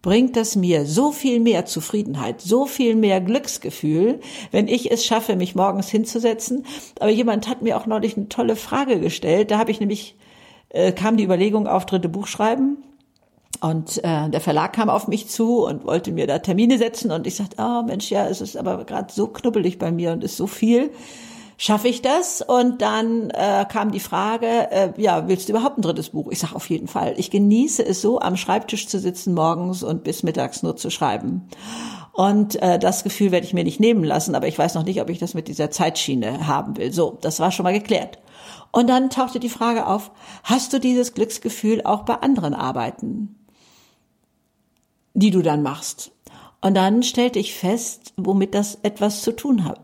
bringt 0.00 0.36
es 0.36 0.54
mir 0.54 0.86
so 0.86 1.10
viel 1.10 1.40
mehr 1.40 1.66
Zufriedenheit, 1.66 2.40
so 2.40 2.66
viel 2.66 2.94
mehr 2.94 3.20
Glücksgefühl, 3.20 4.20
wenn 4.52 4.68
ich 4.68 4.90
es 4.92 5.04
schaffe, 5.04 5.34
mich 5.34 5.54
morgens 5.54 5.88
hinzusetzen. 5.88 6.64
Aber 7.00 7.10
jemand 7.10 7.48
hat 7.48 7.62
mir 7.62 7.76
auch 7.76 7.86
neulich 7.86 8.16
eine 8.16 8.28
tolle 8.28 8.56
Frage 8.56 9.00
gestellt. 9.00 9.50
Da 9.50 9.58
habe 9.58 9.70
ich 9.70 9.80
nämlich, 9.80 10.16
äh, 10.68 10.92
kam 10.92 11.16
die 11.16 11.24
Überlegung 11.24 11.66
auf 11.66 11.84
dritte 11.84 12.08
Buch 12.08 12.26
schreiben. 12.26 12.78
Und 13.60 14.02
äh, 14.04 14.28
der 14.28 14.40
Verlag 14.40 14.72
kam 14.72 14.88
auf 14.88 15.08
mich 15.08 15.28
zu 15.28 15.64
und 15.64 15.84
wollte 15.84 16.12
mir 16.12 16.26
da 16.26 16.38
Termine 16.38 16.78
setzen. 16.78 17.10
Und 17.10 17.26
ich 17.26 17.36
sagte, 17.36 17.56
oh 17.58 17.82
Mensch, 17.82 18.10
ja, 18.10 18.26
es 18.28 18.40
ist 18.40 18.56
aber 18.56 18.84
gerade 18.84 19.12
so 19.12 19.26
knubbelig 19.26 19.78
bei 19.78 19.90
mir 19.90 20.12
und 20.12 20.22
ist 20.24 20.36
so 20.36 20.46
viel 20.46 20.90
schaffe 21.58 21.88
ich 21.88 22.00
das? 22.00 22.40
Und 22.40 22.80
dann 22.80 23.28
äh, 23.30 23.66
kam 23.68 23.90
die 23.90 24.00
Frage, 24.00 24.46
äh, 24.70 24.92
ja, 24.96 25.28
willst 25.28 25.48
du 25.48 25.52
überhaupt 25.52 25.76
ein 25.76 25.82
drittes 25.82 26.10
Buch? 26.10 26.28
Ich 26.30 26.38
sage 26.38 26.56
auf 26.56 26.70
jeden 26.70 26.88
Fall. 26.88 27.14
Ich 27.18 27.30
genieße 27.30 27.84
es 27.84 28.00
so, 28.00 28.20
am 28.20 28.36
Schreibtisch 28.36 28.88
zu 28.88 28.98
sitzen 28.98 29.34
morgens 29.34 29.82
und 29.82 30.04
bis 30.04 30.22
mittags 30.22 30.62
nur 30.62 30.76
zu 30.76 30.88
schreiben. 30.88 31.48
Und 32.12 32.60
äh, 32.62 32.78
das 32.78 33.04
Gefühl 33.04 33.30
werde 33.30 33.46
ich 33.46 33.54
mir 33.54 33.64
nicht 33.64 33.80
nehmen 33.80 34.02
lassen, 34.02 34.34
aber 34.34 34.48
ich 34.48 34.58
weiß 34.58 34.74
noch 34.74 34.84
nicht, 34.84 35.00
ob 35.02 35.10
ich 35.10 35.18
das 35.18 35.34
mit 35.34 35.48
dieser 35.48 35.70
Zeitschiene 35.70 36.46
haben 36.46 36.76
will. 36.76 36.92
So, 36.92 37.18
das 37.20 37.38
war 37.38 37.52
schon 37.52 37.64
mal 37.64 37.72
geklärt. 37.72 38.18
Und 38.70 38.88
dann 38.88 39.10
tauchte 39.10 39.40
die 39.40 39.48
Frage 39.48 39.86
auf, 39.86 40.10
hast 40.44 40.72
du 40.72 40.80
dieses 40.80 41.14
Glücksgefühl 41.14 41.82
auch 41.84 42.02
bei 42.02 42.14
anderen 42.14 42.54
Arbeiten, 42.54 43.37
die 45.18 45.30
du 45.30 45.42
dann 45.42 45.62
machst? 45.62 46.12
Und 46.60 46.74
dann 46.74 47.02
stellte 47.02 47.38
ich 47.38 47.54
fest, 47.54 48.12
womit 48.16 48.54
das 48.54 48.78
etwas 48.82 49.22
zu 49.22 49.32
tun 49.32 49.64
hat. 49.64 49.80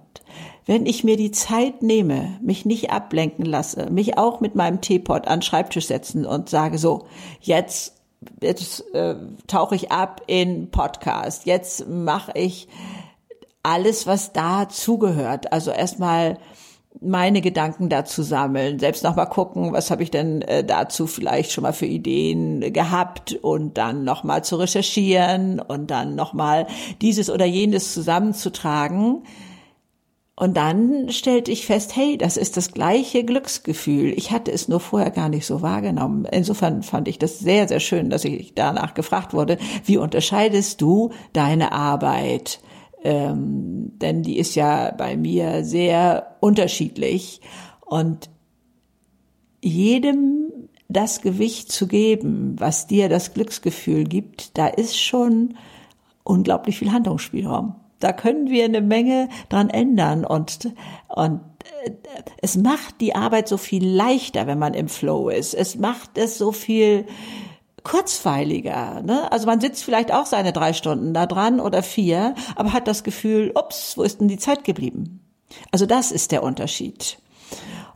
Wenn 0.66 0.86
ich 0.86 1.04
mir 1.04 1.16
die 1.16 1.30
Zeit 1.30 1.82
nehme, 1.82 2.38
mich 2.42 2.64
nicht 2.64 2.90
ablenken 2.90 3.44
lasse, 3.44 3.90
mich 3.90 4.16
auch 4.16 4.40
mit 4.40 4.54
meinem 4.54 4.80
Teepot 4.80 5.26
an 5.26 5.40
den 5.40 5.42
Schreibtisch 5.42 5.86
setzen 5.86 6.24
und 6.24 6.48
sage 6.48 6.78
so, 6.78 7.06
jetzt, 7.40 8.00
jetzt 8.40 8.82
äh, 8.94 9.16
tauche 9.46 9.74
ich 9.74 9.92
ab 9.92 10.22
in 10.26 10.70
Podcast, 10.70 11.44
jetzt 11.44 11.86
mache 11.86 12.32
ich 12.34 12.66
alles, 13.62 14.06
was 14.06 14.32
da 14.32 14.68
zugehört. 14.68 15.52
Also 15.52 15.70
erstmal 15.70 16.38
meine 17.00 17.40
Gedanken 17.40 17.88
dazu 17.88 18.22
sammeln, 18.22 18.78
selbst 18.78 19.02
noch 19.02 19.16
mal 19.16 19.26
gucken, 19.26 19.72
was 19.72 19.90
habe 19.90 20.02
ich 20.02 20.10
denn 20.10 20.42
äh, 20.42 20.64
dazu 20.64 21.06
vielleicht 21.06 21.52
schon 21.52 21.62
mal 21.62 21.72
für 21.72 21.86
Ideen 21.86 22.72
gehabt 22.72 23.34
und 23.42 23.76
dann 23.76 24.04
noch 24.04 24.24
mal 24.24 24.44
zu 24.44 24.56
recherchieren 24.56 25.60
und 25.60 25.90
dann 25.90 26.14
noch 26.14 26.32
mal 26.32 26.66
dieses 27.02 27.30
oder 27.30 27.44
jenes 27.44 27.92
zusammenzutragen. 27.92 29.24
Und 30.36 30.56
dann 30.56 31.10
stellte 31.10 31.52
ich 31.52 31.64
fest, 31.64 31.94
hey, 31.94 32.18
das 32.18 32.36
ist 32.36 32.56
das 32.56 32.72
gleiche 32.72 33.24
Glücksgefühl. 33.24 34.12
Ich 34.16 34.32
hatte 34.32 34.50
es 34.50 34.66
nur 34.66 34.80
vorher 34.80 35.12
gar 35.12 35.28
nicht 35.28 35.46
so 35.46 35.62
wahrgenommen. 35.62 36.26
Insofern 36.30 36.82
fand 36.82 37.06
ich 37.06 37.20
das 37.20 37.38
sehr, 37.38 37.68
sehr 37.68 37.78
schön, 37.78 38.10
dass 38.10 38.24
ich 38.24 38.52
danach 38.54 38.94
gefragt 38.94 39.32
wurde, 39.32 39.58
wie 39.84 39.96
unterscheidest 39.96 40.80
du 40.80 41.10
deine 41.32 41.70
Arbeit 41.70 42.60
ähm, 43.04 43.92
denn 43.98 44.22
die 44.22 44.38
ist 44.38 44.54
ja 44.54 44.90
bei 44.90 45.16
mir 45.16 45.64
sehr 45.64 46.36
unterschiedlich 46.40 47.40
und 47.84 48.30
jedem 49.60 50.44
das 50.88 51.22
Gewicht 51.22 51.70
zu 51.70 51.86
geben, 51.86 52.56
was 52.58 52.86
dir 52.86 53.08
das 53.08 53.34
Glücksgefühl 53.34 54.04
gibt, 54.04 54.56
da 54.58 54.66
ist 54.66 54.98
schon 54.98 55.54
unglaublich 56.22 56.78
viel 56.78 56.92
Handlungsspielraum. 56.92 57.74
Da 58.00 58.12
können 58.12 58.50
wir 58.50 58.64
eine 58.64 58.80
Menge 58.82 59.28
dran 59.48 59.70
ändern 59.70 60.24
und, 60.24 60.72
und 61.08 61.40
äh, 61.84 61.92
es 62.42 62.56
macht 62.56 63.00
die 63.00 63.14
Arbeit 63.14 63.48
so 63.48 63.56
viel 63.56 63.86
leichter, 63.86 64.46
wenn 64.46 64.58
man 64.58 64.74
im 64.74 64.88
Flow 64.88 65.28
ist. 65.28 65.54
Es 65.54 65.76
macht 65.76 66.18
es 66.18 66.36
so 66.36 66.52
viel 66.52 67.06
kurzweiliger. 67.84 69.02
Ne? 69.02 69.30
Also 69.30 69.46
man 69.46 69.60
sitzt 69.60 69.84
vielleicht 69.84 70.12
auch 70.12 70.26
seine 70.26 70.52
drei 70.52 70.72
Stunden 70.72 71.14
da 71.14 71.26
dran 71.26 71.60
oder 71.60 71.82
vier, 71.82 72.34
aber 72.56 72.72
hat 72.72 72.88
das 72.88 73.04
Gefühl, 73.04 73.52
ups, 73.54 73.96
wo 73.96 74.02
ist 74.02 74.20
denn 74.20 74.28
die 74.28 74.38
Zeit 74.38 74.64
geblieben? 74.64 75.20
Also 75.70 75.86
das 75.86 76.10
ist 76.10 76.32
der 76.32 76.42
Unterschied. 76.42 77.18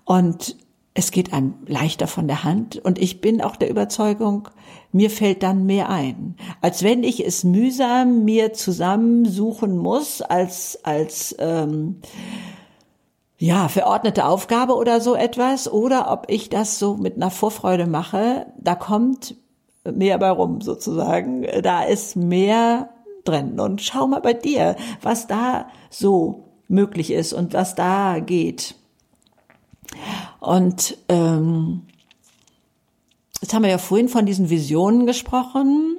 Und 0.05 0.57
es 0.95 1.11
geht 1.11 1.33
einem 1.33 1.55
leichter 1.67 2.07
von 2.07 2.27
der 2.27 2.45
Hand 2.45 2.77
und 2.77 2.99
ich 2.99 3.21
bin 3.21 3.41
auch 3.41 3.57
der 3.57 3.71
Überzeugung, 3.71 4.49
mir 4.91 5.11
fällt 5.11 5.43
dann 5.43 5.65
mehr 5.65 5.89
ein, 5.91 6.37
als 6.61 6.83
wenn 6.83 7.05
ich 7.05 7.25
es 7.25 7.45
mühsam 7.45 8.25
mir 8.25 8.53
zusammensuchen 8.53 9.77
muss 9.77 10.23
als 10.23 10.85
als 10.85 11.37
ähm, 11.39 12.01
ja 13.39 13.69
verordnete 13.69 14.25
Aufgabe 14.25 14.75
oder 14.75 15.01
so 15.01 15.15
etwas 15.15 15.71
oder 15.71 16.11
ob 16.11 16.27
ich 16.29 16.49
das 16.51 16.79
so 16.79 16.97
mit 16.97 17.17
einer 17.17 17.31
Vorfreude 17.31 17.87
mache. 17.87 18.47
Da 18.59 18.75
kommt 18.75 19.37
mehr 19.93 20.19
bei 20.19 20.31
rum 20.31 20.61
sozusagen. 20.61 21.47
Da 21.63 21.83
ist 21.83 22.17
mehr 22.17 22.91
drin. 23.25 23.59
Und 23.61 23.83
schau 23.83 24.07
mal 24.07 24.21
bei 24.21 24.35
dir, 24.35 24.77
was 25.03 25.27
da 25.27 25.69
so 25.91 26.45
möglich 26.69 27.11
ist 27.11 27.33
und 27.33 27.55
was 27.55 27.75
da 27.75 28.19
geht. 28.21 28.75
Und 30.41 30.99
ähm, 31.09 31.83
jetzt 33.41 33.55
haben 33.55 33.63
wir 33.63 33.71
ja 33.71 33.79
vorhin 33.79 34.09
von 34.09 34.27
diesen 34.27 34.51
Visionen 34.51 35.07
gesprochen. 35.07 35.99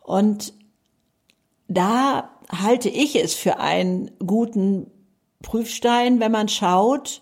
Und 0.00 0.54
da 1.68 2.30
halte 2.50 2.88
ich 2.88 3.16
es 3.16 3.34
für 3.34 3.58
einen 3.58 4.10
guten 4.24 4.90
Prüfstein, 5.42 6.20
wenn 6.20 6.32
man 6.32 6.48
schaut, 6.48 7.21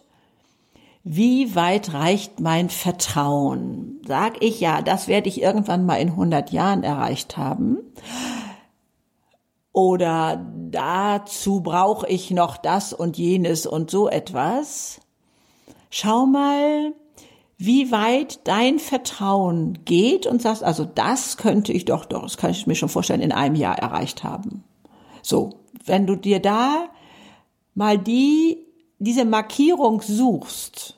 wie 1.02 1.54
weit 1.54 1.94
reicht 1.94 2.40
mein 2.40 2.68
Vertrauen? 2.68 4.00
Sag 4.06 4.42
ich 4.42 4.60
ja, 4.60 4.82
das 4.82 5.08
werde 5.08 5.28
ich 5.28 5.40
irgendwann 5.40 5.86
mal 5.86 5.96
in 5.96 6.10
100 6.10 6.52
Jahren 6.52 6.82
erreicht 6.82 7.36
haben. 7.36 7.78
Oder 9.72 10.46
dazu 10.70 11.60
brauche 11.62 12.06
ich 12.08 12.30
noch 12.30 12.56
das 12.56 12.92
und 12.92 13.16
jenes 13.16 13.66
und 13.66 13.90
so 13.90 14.08
etwas. 14.08 15.00
Schau 15.88 16.26
mal, 16.26 16.92
wie 17.56 17.90
weit 17.92 18.46
dein 18.46 18.78
Vertrauen 18.78 19.84
geht 19.84 20.26
und 20.26 20.42
sagst, 20.42 20.62
also 20.62 20.84
das 20.84 21.36
könnte 21.36 21.72
ich 21.72 21.84
doch, 21.84 22.04
doch, 22.04 22.22
das 22.22 22.36
kann 22.36 22.50
ich 22.50 22.66
mir 22.66 22.74
schon 22.74 22.88
vorstellen, 22.88 23.20
in 23.20 23.32
einem 23.32 23.54
Jahr 23.54 23.78
erreicht 23.78 24.24
haben. 24.24 24.64
So, 25.22 25.50
wenn 25.84 26.06
du 26.06 26.16
dir 26.16 26.40
da 26.40 26.88
mal 27.74 27.96
die 27.96 28.66
diese 29.00 29.24
Markierung 29.24 30.02
suchst, 30.02 30.96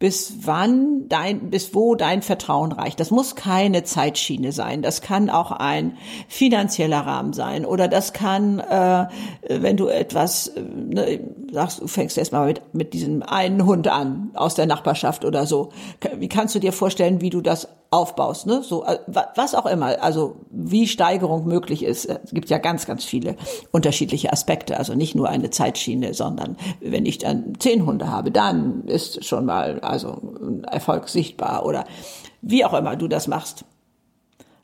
bis 0.00 0.46
wann 0.46 1.08
dein, 1.10 1.50
bis 1.50 1.74
wo 1.74 1.94
dein 1.94 2.22
Vertrauen 2.22 2.72
reicht. 2.72 2.98
Das 2.98 3.10
muss 3.10 3.36
keine 3.36 3.84
Zeitschiene 3.84 4.50
sein. 4.50 4.80
Das 4.80 5.02
kann 5.02 5.28
auch 5.28 5.52
ein 5.52 5.98
finanzieller 6.26 7.00
Rahmen 7.00 7.34
sein 7.34 7.66
oder 7.66 7.86
das 7.86 8.14
kann, 8.14 8.60
äh, 8.60 9.06
wenn 9.46 9.76
du 9.76 9.88
etwas 9.88 10.48
äh, 10.48 10.62
ne, 10.62 11.20
sagst, 11.52 11.82
du 11.82 11.86
fängst 11.86 12.16
erstmal 12.16 12.46
mit, 12.46 12.74
mit 12.74 12.94
diesem 12.94 13.22
einen 13.22 13.66
Hund 13.66 13.88
an 13.88 14.30
aus 14.32 14.54
der 14.54 14.64
Nachbarschaft 14.64 15.26
oder 15.26 15.44
so. 15.44 15.68
Wie 16.16 16.28
kannst 16.28 16.54
du 16.54 16.60
dir 16.60 16.72
vorstellen, 16.72 17.20
wie 17.20 17.30
du 17.30 17.42
das 17.42 17.68
aufbaust, 17.90 18.46
ne? 18.46 18.62
So 18.62 18.84
äh, 18.84 18.98
was 19.06 19.54
auch 19.54 19.66
immer, 19.66 20.00
also 20.02 20.36
wie 20.50 20.86
Steigerung 20.86 21.46
möglich 21.46 21.82
ist. 21.82 22.04
Es 22.06 22.30
gibt 22.30 22.48
ja 22.48 22.58
ganz, 22.58 22.86
ganz 22.86 23.04
viele 23.04 23.36
unterschiedliche 23.72 24.32
Aspekte. 24.32 24.78
Also 24.78 24.94
nicht 24.94 25.16
nur 25.16 25.28
eine 25.28 25.50
Zeitschiene, 25.50 26.14
sondern 26.14 26.56
wenn 26.80 27.04
ich 27.04 27.18
dann 27.18 27.54
zehn 27.58 27.86
Hunde 27.86 28.08
habe, 28.08 28.30
dann 28.30 28.84
ist 28.86 29.24
schon 29.24 29.44
mal 29.44 29.80
also 29.80 30.20
ein 30.40 30.64
Erfolg 30.64 31.08
sichtbar 31.08 31.66
oder 31.66 31.84
wie 32.42 32.64
auch 32.64 32.74
immer 32.74 32.94
du 32.94 33.08
das 33.08 33.26
machst. 33.26 33.64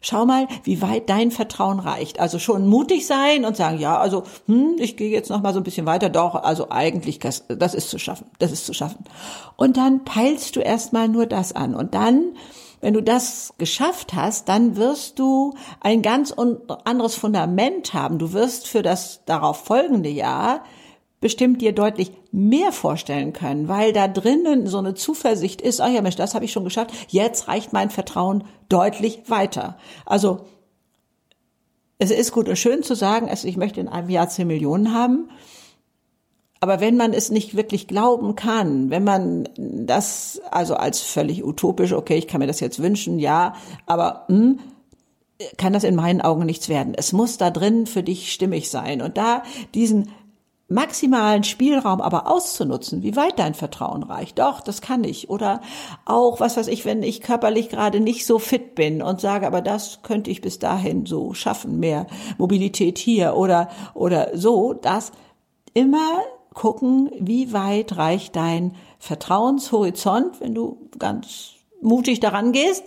Schau 0.00 0.24
mal, 0.24 0.46
wie 0.62 0.82
weit 0.82 1.08
dein 1.08 1.32
Vertrauen 1.32 1.80
reicht. 1.80 2.20
Also 2.20 2.38
schon 2.38 2.68
mutig 2.68 3.08
sein 3.08 3.44
und 3.44 3.56
sagen, 3.56 3.80
ja, 3.80 3.98
also 3.98 4.22
hm, 4.46 4.76
ich 4.78 4.96
gehe 4.96 5.10
jetzt 5.10 5.30
noch 5.30 5.42
mal 5.42 5.52
so 5.52 5.58
ein 5.58 5.64
bisschen 5.64 5.86
weiter. 5.86 6.10
Doch, 6.10 6.36
also 6.36 6.70
eigentlich 6.70 7.18
das, 7.18 7.42
ist 7.48 7.90
zu 7.90 7.98
schaffen, 7.98 8.26
das 8.38 8.52
ist 8.52 8.66
zu 8.66 8.72
schaffen. 8.72 9.04
Und 9.56 9.76
dann 9.76 10.04
peilst 10.04 10.54
du 10.54 10.60
erstmal 10.60 11.08
nur 11.08 11.26
das 11.26 11.56
an 11.56 11.74
und 11.74 11.94
dann 11.94 12.36
wenn 12.80 12.94
du 12.94 13.02
das 13.02 13.54
geschafft 13.58 14.14
hast, 14.14 14.48
dann 14.48 14.76
wirst 14.76 15.18
du 15.18 15.54
ein 15.80 16.02
ganz 16.02 16.32
anderes 16.32 17.14
Fundament 17.14 17.94
haben. 17.94 18.18
Du 18.18 18.32
wirst 18.32 18.68
für 18.68 18.82
das 18.82 19.24
darauf 19.24 19.64
folgende 19.64 20.10
Jahr 20.10 20.62
bestimmt 21.20 21.62
dir 21.62 21.72
deutlich 21.72 22.12
mehr 22.30 22.72
vorstellen 22.72 23.32
können, 23.32 23.68
weil 23.68 23.92
da 23.92 24.06
drinnen 24.06 24.66
so 24.66 24.78
eine 24.78 24.94
Zuversicht 24.94 25.62
ist, 25.62 25.80
ach 25.80 25.88
ja 25.88 26.02
Mensch, 26.02 26.16
das 26.16 26.34
habe 26.34 26.44
ich 26.44 26.52
schon 26.52 26.64
geschafft, 26.64 26.92
jetzt 27.08 27.48
reicht 27.48 27.72
mein 27.72 27.90
Vertrauen 27.90 28.44
deutlich 28.68 29.22
weiter. 29.26 29.78
Also 30.04 30.44
es 31.98 32.10
ist 32.10 32.32
gut 32.32 32.48
und 32.48 32.56
schön 32.56 32.82
zu 32.82 32.94
sagen, 32.94 33.30
also 33.30 33.48
ich 33.48 33.56
möchte 33.56 33.80
in 33.80 33.88
einem 33.88 34.10
Jahr 34.10 34.28
10 34.28 34.46
Millionen 34.46 34.92
haben, 34.92 35.30
aber 36.60 36.80
wenn 36.80 36.96
man 36.96 37.12
es 37.12 37.30
nicht 37.30 37.56
wirklich 37.56 37.86
glauben 37.86 38.34
kann, 38.34 38.90
wenn 38.90 39.04
man 39.04 39.48
das 39.56 40.40
also 40.50 40.74
als 40.74 41.00
völlig 41.00 41.44
utopisch, 41.44 41.92
okay, 41.92 42.16
ich 42.16 42.26
kann 42.26 42.40
mir 42.40 42.46
das 42.46 42.60
jetzt 42.60 42.82
wünschen, 42.82 43.18
ja, 43.18 43.54
aber 43.86 44.24
hm, 44.28 44.58
kann 45.58 45.72
das 45.72 45.84
in 45.84 45.94
meinen 45.94 46.22
Augen 46.22 46.46
nichts 46.46 46.68
werden. 46.68 46.94
Es 46.96 47.12
muss 47.12 47.36
da 47.36 47.50
drin 47.50 47.86
für 47.86 48.02
dich 48.02 48.32
stimmig 48.32 48.70
sein. 48.70 49.02
Und 49.02 49.18
da 49.18 49.42
diesen 49.74 50.10
maximalen 50.68 51.44
Spielraum 51.44 52.00
aber 52.00 52.30
auszunutzen, 52.30 53.02
wie 53.02 53.14
weit 53.14 53.38
dein 53.38 53.54
Vertrauen 53.54 54.02
reicht. 54.02 54.38
Doch, 54.38 54.60
das 54.60 54.80
kann 54.80 55.04
ich. 55.04 55.30
Oder 55.30 55.60
auch, 56.04 56.40
was 56.40 56.56
weiß 56.56 56.66
ich, 56.68 56.84
wenn 56.84 57.02
ich 57.02 57.20
körperlich 57.20 57.68
gerade 57.68 58.00
nicht 58.00 58.26
so 58.26 58.38
fit 58.38 58.74
bin 58.74 59.02
und 59.02 59.20
sage, 59.20 59.46
aber 59.46 59.60
das 59.60 60.02
könnte 60.02 60.30
ich 60.30 60.40
bis 60.40 60.58
dahin 60.58 61.06
so 61.06 61.34
schaffen, 61.34 61.78
mehr 61.78 62.06
Mobilität 62.38 62.98
hier 62.98 63.36
oder, 63.36 63.68
oder 63.94 64.36
so, 64.36 64.72
das 64.72 65.12
immer 65.72 66.20
gucken, 66.56 67.10
wie 67.20 67.52
weit 67.52 67.96
reicht 67.98 68.34
dein 68.34 68.74
Vertrauenshorizont, 68.98 70.40
wenn 70.40 70.54
du 70.54 70.88
ganz 70.98 71.50
mutig 71.82 72.18
daran 72.18 72.50
gehst 72.50 72.82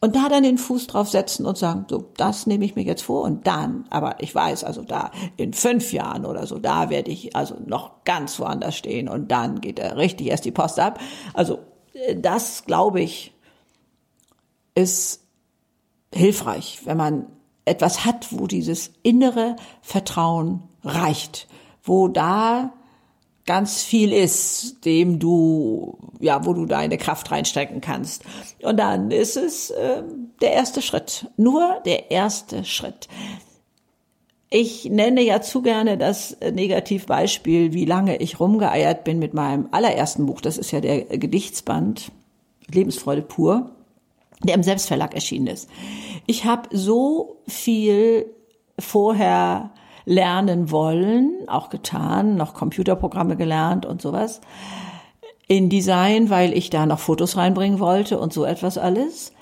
und 0.00 0.16
da 0.16 0.28
dann 0.28 0.42
den 0.42 0.58
Fuß 0.58 0.88
drauf 0.88 1.08
setzen 1.08 1.46
und 1.46 1.56
sagen, 1.56 1.86
so, 1.88 2.10
das 2.16 2.48
nehme 2.48 2.64
ich 2.64 2.74
mir 2.74 2.82
jetzt 2.82 3.04
vor 3.04 3.22
und 3.22 3.46
dann, 3.46 3.84
aber 3.90 4.20
ich 4.20 4.34
weiß, 4.34 4.64
also 4.64 4.82
da 4.82 5.12
in 5.36 5.52
fünf 5.52 5.92
Jahren 5.92 6.26
oder 6.26 6.48
so, 6.48 6.58
da 6.58 6.90
werde 6.90 7.12
ich 7.12 7.36
also 7.36 7.54
noch 7.64 8.04
ganz 8.04 8.40
woanders 8.40 8.76
stehen 8.76 9.08
und 9.08 9.30
dann 9.30 9.60
geht 9.60 9.78
er 9.78 9.96
richtig 9.96 10.26
erst 10.26 10.44
die 10.44 10.50
Post 10.50 10.80
ab. 10.80 10.98
Also 11.32 11.60
äh, 11.94 12.16
das, 12.16 12.64
glaube 12.64 13.00
ich, 13.00 13.32
ist 14.74 15.22
hilfreich, 16.12 16.80
wenn 16.84 16.96
man 16.96 17.26
etwas 17.64 18.04
hat, 18.04 18.32
wo 18.32 18.48
dieses 18.48 18.90
innere 19.04 19.54
Vertrauen 19.80 20.64
reicht, 20.82 21.46
wo 21.84 22.08
da 22.08 22.72
ganz 23.46 23.82
viel 23.82 24.12
ist, 24.12 24.84
dem 24.84 25.18
du, 25.18 25.96
ja, 26.20 26.44
wo 26.44 26.52
du 26.52 26.66
deine 26.66 26.98
Kraft 26.98 27.30
reinstecken 27.30 27.80
kannst. 27.80 28.24
Und 28.62 28.76
dann 28.78 29.10
ist 29.10 29.36
es 29.36 29.70
äh, 29.70 30.02
der 30.40 30.52
erste 30.52 30.82
Schritt, 30.82 31.28
nur 31.36 31.80
der 31.84 32.10
erste 32.10 32.64
Schritt. 32.64 33.08
Ich 34.50 34.84
nenne 34.84 35.22
ja 35.22 35.40
zu 35.40 35.62
gerne 35.62 35.98
das 35.98 36.36
Negativbeispiel, 36.40 37.72
wie 37.72 37.84
lange 37.84 38.16
ich 38.18 38.38
rumgeeiert 38.38 39.04
bin 39.04 39.18
mit 39.18 39.34
meinem 39.34 39.68
allerersten 39.72 40.26
Buch. 40.26 40.40
Das 40.40 40.56
ist 40.56 40.70
ja 40.70 40.80
der 40.80 41.04
Gedichtsband 41.04 42.12
Lebensfreude 42.68 43.22
pur, 43.22 43.70
der 44.42 44.54
im 44.54 44.62
Selbstverlag 44.62 45.14
erschienen 45.14 45.48
ist. 45.48 45.68
Ich 46.26 46.44
habe 46.44 46.68
so 46.76 47.42
viel 47.46 48.26
vorher 48.78 49.70
lernen 50.06 50.70
wollen, 50.70 51.32
auch 51.48 51.68
getan, 51.68 52.36
noch 52.36 52.54
Computerprogramme 52.54 53.36
gelernt 53.36 53.84
und 53.84 54.00
sowas. 54.00 54.40
In 55.48 55.68
Design, 55.68 56.30
weil 56.30 56.56
ich 56.56 56.70
da 56.70 56.86
noch 56.86 57.00
Fotos 57.00 57.36
reinbringen 57.36 57.80
wollte 57.80 58.18
und 58.18 58.32
so 58.32 58.44
etwas 58.44 58.78
alles. 58.78 59.32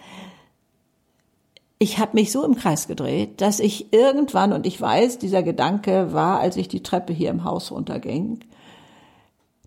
Ich 1.78 1.98
habe 1.98 2.12
mich 2.14 2.32
so 2.32 2.42
im 2.44 2.56
Kreis 2.56 2.88
gedreht, 2.88 3.40
dass 3.40 3.60
ich 3.60 3.92
irgendwann, 3.92 4.52
und 4.52 4.66
ich 4.66 4.80
weiß, 4.80 5.18
dieser 5.18 5.42
Gedanke 5.42 6.12
war, 6.14 6.40
als 6.40 6.56
ich 6.56 6.68
die 6.68 6.82
Treppe 6.82 7.12
hier 7.12 7.30
im 7.30 7.44
Haus 7.44 7.70
runterging, 7.70 8.40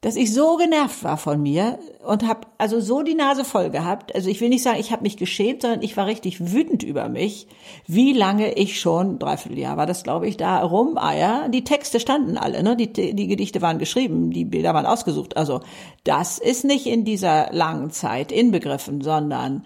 dass 0.02 0.16
ich 0.16 0.32
so 0.32 0.58
genervt 0.58 1.04
war 1.04 1.18
von 1.18 1.42
mir 1.42 1.80
und 2.06 2.28
habe 2.28 2.42
also 2.60 2.80
so 2.80 3.02
die 3.02 3.16
Nase 3.16 3.44
voll 3.44 3.72
gehabt. 3.72 4.14
Also 4.14 4.30
ich 4.30 4.40
will 4.42 4.50
nicht 4.50 4.62
sagen, 4.62 4.80
ich 4.80 4.92
habe 4.92 5.02
mich 5.02 5.18
geschämt, 5.18 5.64
sondern 5.64 5.82
ich 5.82 5.98
war 5.98 6.06
richtig 6.06 6.52
wütend 6.52 6.84
über 6.84 7.10
mich, 7.10 7.48
wie 7.88 8.14
lange 8.14 8.54
ich 8.54 8.80
schon, 8.80 9.18
dreiviertel 9.18 9.58
Jahr 9.58 9.78
war 9.78 9.88
das, 9.88 10.04
glaube 10.04 10.28
ich, 10.28 10.38
da 10.38 10.62
rumeier. 10.62 11.50
Die 11.50 11.64
Texte 11.64 12.00
standen 12.00 12.38
alle, 12.38 12.62
ne? 12.62 12.76
Die, 12.76 12.92
die 12.94 13.28
Gedichte 13.28 13.62
waren 13.62 13.80
geschrieben, 13.80 14.30
die 14.30 14.46
Bilder 14.46 14.76
waren 14.76 14.86
ausgesucht. 14.86 15.36
Also 15.36 15.62
das 16.04 16.38
ist 16.38 16.64
nicht 16.64 16.86
in 16.86 17.04
dieser 17.04 17.52
langen 17.52 17.90
Zeit 17.90 18.32
inbegriffen, 18.32 19.02
sondern 19.02 19.66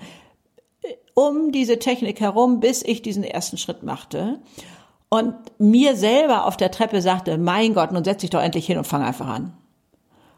äh, 0.81 0.93
um 1.13 1.51
diese 1.51 1.77
Technik 1.77 2.21
herum, 2.21 2.61
bis 2.61 2.83
ich 2.83 3.01
diesen 3.01 3.25
ersten 3.25 3.57
Schritt 3.57 3.83
machte 3.83 4.39
und 5.09 5.35
mir 5.59 5.97
selber 5.97 6.45
auf 6.45 6.55
der 6.55 6.71
Treppe 6.71 7.01
sagte, 7.01 7.37
mein 7.37 7.73
Gott, 7.73 7.91
nun 7.91 8.05
setz 8.05 8.21
dich 8.21 8.29
doch 8.29 8.41
endlich 8.41 8.65
hin 8.65 8.77
und 8.77 8.87
fang 8.87 9.03
einfach 9.03 9.27
an. 9.27 9.57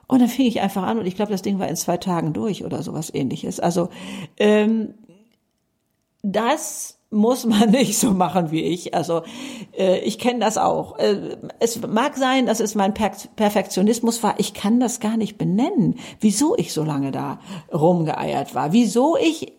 Und 0.08 0.20
dann 0.20 0.30
fing 0.30 0.46
ich 0.46 0.62
einfach 0.62 0.84
an 0.84 1.00
und 1.00 1.06
ich 1.06 1.16
glaube, 1.16 1.32
das 1.32 1.42
Ding 1.42 1.60
war 1.60 1.68
in 1.68 1.76
zwei 1.76 1.98
Tagen 1.98 2.34
durch 2.34 2.66
oder 2.66 2.84
sowas 2.84 3.14
ähnliches. 3.14 3.60
Also 3.60 3.90
ähm, 4.38 4.94
das 6.22 7.00
muss 7.14 7.46
man 7.46 7.70
nicht 7.72 7.98
so 7.98 8.12
machen 8.12 8.52
wie 8.52 8.64
ich. 8.64 8.94
Also 8.94 9.22
äh, 9.78 10.00
ich 10.00 10.20
kenne 10.20 10.40
das 10.40 10.58
auch. 10.58 10.98
Äh, 10.98 11.38
es 11.60 11.80
mag 11.88 12.18
sein, 12.18 12.46
dass 12.46 12.60
es 12.60 12.76
mein 12.76 12.94
per 12.94 13.12
Perfektionismus 13.36 14.24
war. 14.24 14.40
Ich 14.40 14.54
kann 14.54 14.80
das 14.80 15.00
gar 15.00 15.16
nicht 15.16 15.38
benennen, 15.38 15.96
wieso 16.20 16.58
ich 16.58 16.74
so 16.74 16.84
lange 16.84 17.12
da 17.12 17.40
rumgeeiert 17.72 18.56
war, 18.56 18.74
wieso 18.74 19.16
ich 19.18 19.54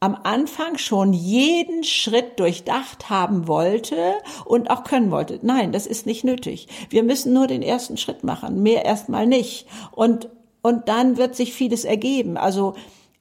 am 0.00 0.16
Anfang 0.22 0.78
schon 0.78 1.12
jeden 1.12 1.82
Schritt 1.82 2.38
durchdacht 2.38 3.10
haben 3.10 3.48
wollte 3.48 4.14
und 4.44 4.70
auch 4.70 4.84
können 4.84 5.10
wollte. 5.10 5.40
Nein, 5.42 5.72
das 5.72 5.86
ist 5.86 6.06
nicht 6.06 6.24
nötig. 6.24 6.68
Wir 6.90 7.02
müssen 7.02 7.32
nur 7.32 7.46
den 7.46 7.62
ersten 7.62 7.96
Schritt 7.96 8.22
machen, 8.22 8.62
mehr 8.62 8.84
erstmal 8.84 9.26
nicht. 9.26 9.66
Und, 9.90 10.28
und 10.62 10.88
dann 10.88 11.16
wird 11.16 11.34
sich 11.34 11.52
vieles 11.52 11.84
ergeben. 11.84 12.36
Also 12.36 12.74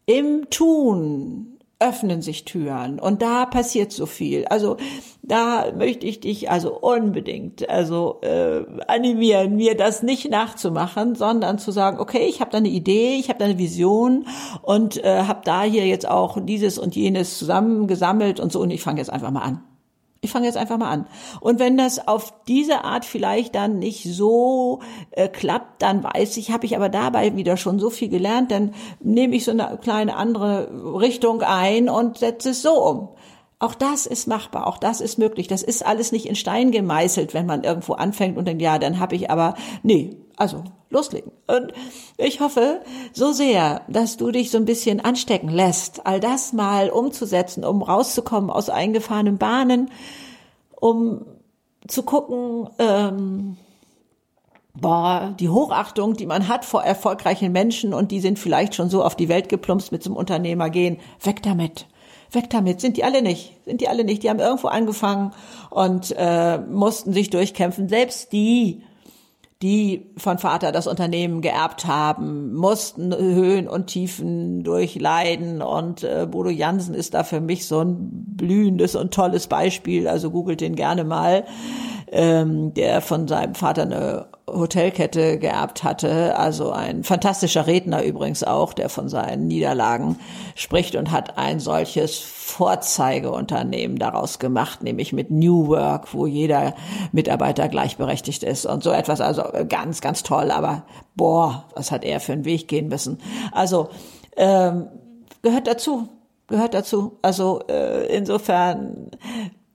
im 0.06 0.50
Tun, 0.50 1.57
öffnen 1.80 2.22
sich 2.24 2.44
Türen 2.46 3.00
und 3.00 3.22
da 3.22 3.46
passiert 3.46 3.92
so 3.92 4.08
viel. 4.08 4.46
Also 4.46 4.78
da 5.22 5.72
möchte 5.78 6.08
ich 6.08 6.20
dich 6.20 6.50
also 6.50 6.76
unbedingt 6.80 7.70
also 7.70 8.20
äh, 8.22 8.64
animieren, 8.88 9.56
mir 9.56 9.78
das 9.78 10.02
nicht 10.02 10.30
nachzumachen, 10.32 11.14
sondern 11.14 11.60
zu 11.60 11.72
sagen, 11.72 12.00
okay, 12.00 12.26
ich 12.28 12.42
habe 12.42 12.50
da 12.50 12.58
eine 12.58 12.70
Idee, 12.70 13.18
ich 13.20 13.30
habe 13.30 13.38
da 13.40 13.46
eine 13.46 13.60
Vision 13.60 14.26
und 14.64 15.04
äh, 15.04 15.24
habe 15.24 15.42
da 15.44 15.64
hier 15.64 15.86
jetzt 15.86 16.08
auch 16.08 16.40
dieses 16.44 16.80
und 16.80 16.96
jenes 16.96 17.38
zusammengesammelt 17.38 18.40
und 18.40 18.52
so 18.52 18.60
und 18.60 18.72
ich 18.72 18.82
fange 18.82 19.00
jetzt 19.00 19.12
einfach 19.12 19.32
mal 19.32 19.44
an. 19.44 19.64
Ich 20.28 20.34
fange 20.34 20.46
jetzt 20.46 20.58
einfach 20.58 20.78
mal 20.78 20.90
an. 20.90 21.08
Und 21.40 21.58
wenn 21.58 21.78
das 21.78 22.06
auf 22.06 22.34
diese 22.50 22.84
Art 22.84 23.06
vielleicht 23.06 23.56
dann 23.56 23.80
nicht 23.80 24.04
so 24.04 24.82
äh, 25.12 25.30
klappt, 25.30 25.82
dann 25.82 26.04
weiß 26.04 26.36
ich, 26.36 26.52
habe 26.52 26.66
ich 26.66 26.76
aber 26.76 26.90
dabei 26.90 27.38
wieder 27.38 27.56
schon 27.56 27.80
so 27.80 27.90
viel 27.90 28.10
gelernt, 28.10 28.52
dann 28.52 28.74
nehme 29.00 29.38
ich 29.38 29.46
so 29.46 29.52
eine 29.52 29.80
kleine 29.82 30.18
andere 30.18 30.70
Richtung 31.00 31.44
ein 31.44 31.88
und 31.88 32.18
setze 32.18 32.50
es 32.50 32.62
so 32.62 32.74
um. 32.74 33.10
Auch 33.60 33.74
das 33.74 34.06
ist 34.06 34.28
machbar, 34.28 34.68
auch 34.68 34.78
das 34.78 35.02
ist 35.02 35.18
möglich. 35.18 35.48
Das 35.48 35.64
ist 35.64 35.84
alles 35.84 36.12
nicht 36.12 36.28
in 36.28 36.36
Stein 36.36 36.72
gemeißelt, 36.72 37.34
wenn 37.34 37.48
man 37.48 37.64
irgendwo 37.64 37.94
anfängt 37.94 38.38
und 38.38 38.46
denkt, 38.46 38.62
ja, 38.62 38.78
dann 38.78 39.00
habe 39.00 39.16
ich 39.16 39.32
aber, 39.32 39.56
nee, 39.82 40.16
also 40.36 40.64
loslegen. 40.92 41.32
Und 41.48 41.74
ich 42.18 42.40
hoffe 42.40 42.82
so 43.14 43.32
sehr, 43.32 43.82
dass 43.88 44.18
du 44.18 44.30
dich 44.30 44.52
so 44.52 44.60
ein 44.60 44.66
bisschen 44.66 45.00
anstecken 45.00 45.50
lässt, 45.50 46.06
all 46.06 46.20
das 46.20 46.54
mal 46.54 46.92
umzusetzen, 46.92 47.66
um 47.66 47.82
rauszukommen 47.82 48.52
aus 48.52 48.70
eingefahrenen 48.70 49.40
Bahnen, 49.40 49.90
um 50.80 51.26
zu 51.88 52.04
gucken, 52.04 52.70
ähm, 52.78 53.58
boah, 54.76 55.34
die 55.40 55.50
Hochachtung, 55.50 56.14
die 56.14 56.28
man 56.28 56.48
hat 56.48 56.64
vor 56.64 56.84
erfolgreichen 56.84 57.52
Menschen 57.52 57.96
und 57.96 58.12
die 58.12 58.20
sind 58.20 58.38
vielleicht 58.38 58.76
schon 58.76 58.92
so 58.92 59.04
auf 59.04 59.16
die 59.16 59.30
Welt 59.30 59.50
geplumpst 59.50 59.92
mit 59.92 60.04
zum 60.04 60.16
Unternehmer 60.16 60.70
gehen, 60.70 61.00
weg 61.24 61.42
damit 61.42 61.88
weg 62.32 62.50
damit. 62.50 62.82
Sind 62.82 62.98
die 62.98 63.04
alle 63.04 63.22
nicht. 63.22 63.54
Sind 63.66 63.82
die 63.82 63.88
alle 63.88 64.04
nicht. 64.04 64.24
Die 64.24 64.30
haben 64.30 64.40
irgendwo 64.40 64.68
angefangen 64.68 65.32
und 65.70 66.14
äh, 66.18 66.58
mussten 66.58 67.14
sich 67.14 67.30
durchkämpfen. 67.30 67.90
Selbst 67.90 68.32
die, 68.32 68.84
die 69.62 70.12
von 70.18 70.38
Vater 70.38 70.72
das 70.72 70.88
Unternehmen 70.88 71.42
geerbt 71.42 71.86
haben, 71.86 72.54
mussten 72.54 73.16
Höhen 73.16 73.68
und 73.68 73.88
Tiefen 73.88 74.64
durchleiden. 74.64 75.62
Und 75.62 76.04
äh, 76.04 76.28
Bodo 76.30 76.50
Jansen 76.50 76.94
ist 76.94 77.14
da 77.14 77.24
für 77.24 77.42
mich 77.42 77.68
so 77.68 77.82
ein 77.82 78.10
blühendes 78.36 78.96
und 78.96 79.14
tolles 79.14 79.48
Beispiel. 79.48 80.08
Also 80.08 80.32
googelt 80.32 80.62
den 80.62 80.76
gerne 80.76 81.04
mal. 81.04 81.46
Ähm, 82.10 82.74
der 82.74 83.02
von 83.02 83.28
seinem 83.28 83.54
Vater 83.54 83.82
eine 83.82 84.28
Hotelkette 84.48 85.38
geerbt 85.40 85.84
hatte. 85.84 86.38
Also 86.38 86.72
ein 86.72 87.04
fantastischer 87.04 87.68
Redner 87.68 88.04
übrigens 88.04 88.44
auch, 88.44 88.74
der 88.74 88.90
von 88.90 89.10
seinen 89.10 89.48
Niederlagen 89.48 90.18
spricht 90.56 90.96
und 90.96 91.12
hat 91.12 91.38
ein 91.38 91.60
solches 91.60 92.18
Vorzeigeunternehmen 92.18 93.98
daraus 93.98 94.40
gemacht, 94.40 94.84
nämlich 94.84 95.12
mit 95.12 95.32
New 95.32 95.68
Work, 95.68 96.14
wo 96.14 96.26
jeder 96.26 96.76
Mitarbeiter 97.12 97.68
gleichberechtigt 97.68 98.44
ist 98.44 98.66
und 98.66 98.84
so 98.84 98.92
etwas. 98.92 99.20
Also 99.22 99.44
ganz, 99.68 100.02
ganz 100.02 100.24
toll. 100.24 100.52
Aber 100.52 100.84
boah, 101.16 101.66
was 101.76 101.92
hat 101.92 102.06
er 102.06 102.20
für 102.20 102.34
einen 102.34 102.46
Weg 102.46 102.68
gehen 102.68 102.88
müssen? 102.88 103.20
Also 103.52 103.90
ähm, 104.38 104.88
gehört 105.42 105.68
dazu 105.68 106.08
gehört 106.48 106.74
dazu. 106.74 107.20
Also 107.22 107.62
äh, 107.70 108.08
insofern 108.16 109.12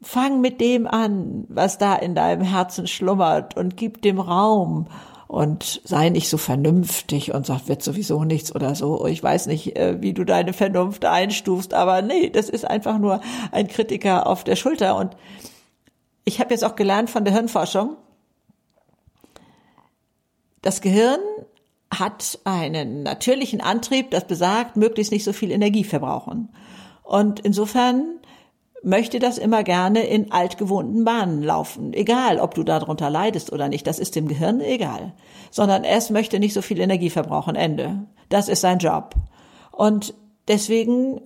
fang 0.02 0.40
mit 0.40 0.60
dem 0.60 0.86
an, 0.86 1.44
was 1.48 1.78
da 1.78 1.94
in 1.94 2.14
deinem 2.14 2.42
Herzen 2.42 2.86
schlummert 2.86 3.56
und 3.56 3.76
gib 3.76 4.02
dem 4.02 4.18
Raum 4.18 4.88
und 5.28 5.80
sei 5.84 6.10
nicht 6.10 6.28
so 6.28 6.36
vernünftig 6.36 7.32
und 7.32 7.46
sag, 7.46 7.66
wird 7.66 7.82
sowieso 7.82 8.24
nichts 8.24 8.54
oder 8.54 8.74
so. 8.74 9.06
Ich 9.06 9.22
weiß 9.22 9.46
nicht, 9.46 9.76
äh, 9.78 10.02
wie 10.02 10.12
du 10.12 10.24
deine 10.24 10.52
Vernunft 10.52 11.04
einstufst, 11.04 11.72
aber 11.72 12.02
nee, 12.02 12.28
das 12.28 12.50
ist 12.50 12.68
einfach 12.68 12.98
nur 12.98 13.20
ein 13.50 13.66
Kritiker 13.66 14.26
auf 14.26 14.44
der 14.44 14.56
Schulter. 14.56 14.96
Und 14.96 15.16
ich 16.24 16.38
habe 16.38 16.50
jetzt 16.50 16.64
auch 16.64 16.76
gelernt 16.76 17.08
von 17.08 17.24
der 17.24 17.32
Hirnforschung, 17.32 17.96
das 20.60 20.80
Gehirn 20.80 21.20
hat 21.90 22.38
einen 22.44 23.02
natürlichen 23.02 23.60
Antrieb, 23.60 24.10
das 24.10 24.26
besagt, 24.26 24.76
möglichst 24.76 25.12
nicht 25.12 25.24
so 25.24 25.32
viel 25.32 25.50
Energie 25.50 25.84
verbrauchen. 25.84 26.50
Und 27.02 27.40
insofern 27.40 28.20
möchte 28.82 29.18
das 29.18 29.38
immer 29.38 29.62
gerne 29.62 30.04
in 30.06 30.32
altgewohnten 30.32 31.04
Bahnen 31.04 31.42
laufen. 31.42 31.92
Egal, 31.92 32.38
ob 32.38 32.54
du 32.54 32.64
darunter 32.64 33.10
leidest 33.10 33.52
oder 33.52 33.68
nicht, 33.68 33.86
das 33.86 33.98
ist 33.98 34.16
dem 34.16 34.28
Gehirn 34.28 34.60
egal. 34.60 35.12
Sondern 35.50 35.84
es 35.84 36.10
möchte 36.10 36.38
nicht 36.38 36.54
so 36.54 36.62
viel 36.62 36.80
Energie 36.80 37.10
verbrauchen, 37.10 37.54
Ende. 37.54 38.06
Das 38.28 38.48
ist 38.48 38.60
sein 38.60 38.78
Job. 38.78 39.14
Und 39.70 40.14
deswegen 40.48 41.20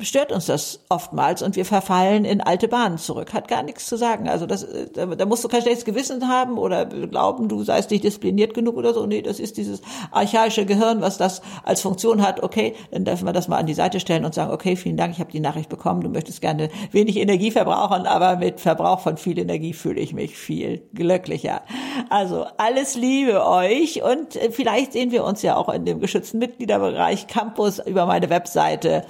stört 0.00 0.32
uns 0.32 0.46
das 0.46 0.80
oftmals 0.88 1.42
und 1.42 1.56
wir 1.56 1.64
verfallen 1.64 2.24
in 2.24 2.40
alte 2.40 2.68
Bahnen 2.68 2.98
zurück. 2.98 3.32
Hat 3.32 3.48
gar 3.48 3.62
nichts 3.62 3.86
zu 3.86 3.96
sagen. 3.96 4.28
Also 4.28 4.46
das, 4.46 4.66
da, 4.94 5.06
da 5.06 5.26
musst 5.26 5.44
du 5.44 5.48
kein 5.48 5.62
schlechtes 5.62 5.84
Gewissen 5.84 6.28
haben 6.28 6.58
oder 6.58 6.86
glauben, 6.86 7.48
du 7.48 7.62
seist 7.62 7.90
nicht 7.90 8.04
diszipliniert 8.04 8.54
genug 8.54 8.76
oder 8.76 8.94
so. 8.94 9.06
Nee, 9.06 9.22
das 9.22 9.40
ist 9.40 9.56
dieses 9.56 9.82
archaische 10.10 10.66
Gehirn, 10.66 11.00
was 11.00 11.18
das 11.18 11.42
als 11.62 11.80
Funktion 11.80 12.26
hat. 12.26 12.42
Okay, 12.42 12.74
dann 12.90 13.04
dürfen 13.04 13.26
wir 13.26 13.32
das 13.32 13.48
mal 13.48 13.58
an 13.58 13.66
die 13.66 13.74
Seite 13.74 14.00
stellen 14.00 14.24
und 14.24 14.34
sagen, 14.34 14.50
okay, 14.52 14.76
vielen 14.76 14.96
Dank, 14.96 15.12
ich 15.14 15.20
habe 15.20 15.30
die 15.30 15.40
Nachricht 15.40 15.68
bekommen. 15.68 16.00
Du 16.00 16.08
möchtest 16.08 16.40
gerne 16.40 16.68
wenig 16.90 17.16
Energie 17.16 17.50
verbrauchen, 17.50 18.06
aber 18.06 18.36
mit 18.36 18.60
Verbrauch 18.60 19.00
von 19.00 19.16
viel 19.16 19.38
Energie 19.38 19.72
fühle 19.72 20.00
ich 20.00 20.14
mich 20.14 20.36
viel 20.36 20.82
glücklicher. 20.94 21.62
Also 22.10 22.46
alles 22.56 22.96
Liebe 22.96 23.46
euch 23.46 24.02
und 24.02 24.38
vielleicht 24.50 24.92
sehen 24.92 25.12
wir 25.12 25.24
uns 25.24 25.42
ja 25.42 25.56
auch 25.56 25.68
in 25.68 25.84
dem 25.84 26.00
geschützten 26.00 26.38
Mitgliederbereich 26.38 27.26
Campus 27.26 27.78
über 27.78 28.06
meine 28.06 28.30
Webseite 28.30 29.01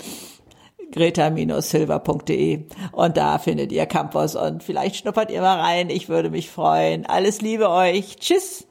greta-silver.de 0.92 2.66
und 2.92 3.16
da 3.16 3.38
findet 3.38 3.72
ihr 3.72 3.86
Campus 3.86 4.36
und 4.36 4.62
vielleicht 4.62 4.96
schnuppert 4.96 5.30
ihr 5.30 5.40
mal 5.40 5.58
rein. 5.58 5.90
Ich 5.90 6.08
würde 6.08 6.30
mich 6.30 6.50
freuen. 6.50 7.06
Alles 7.06 7.40
Liebe 7.40 7.70
euch. 7.70 8.16
Tschüss. 8.16 8.66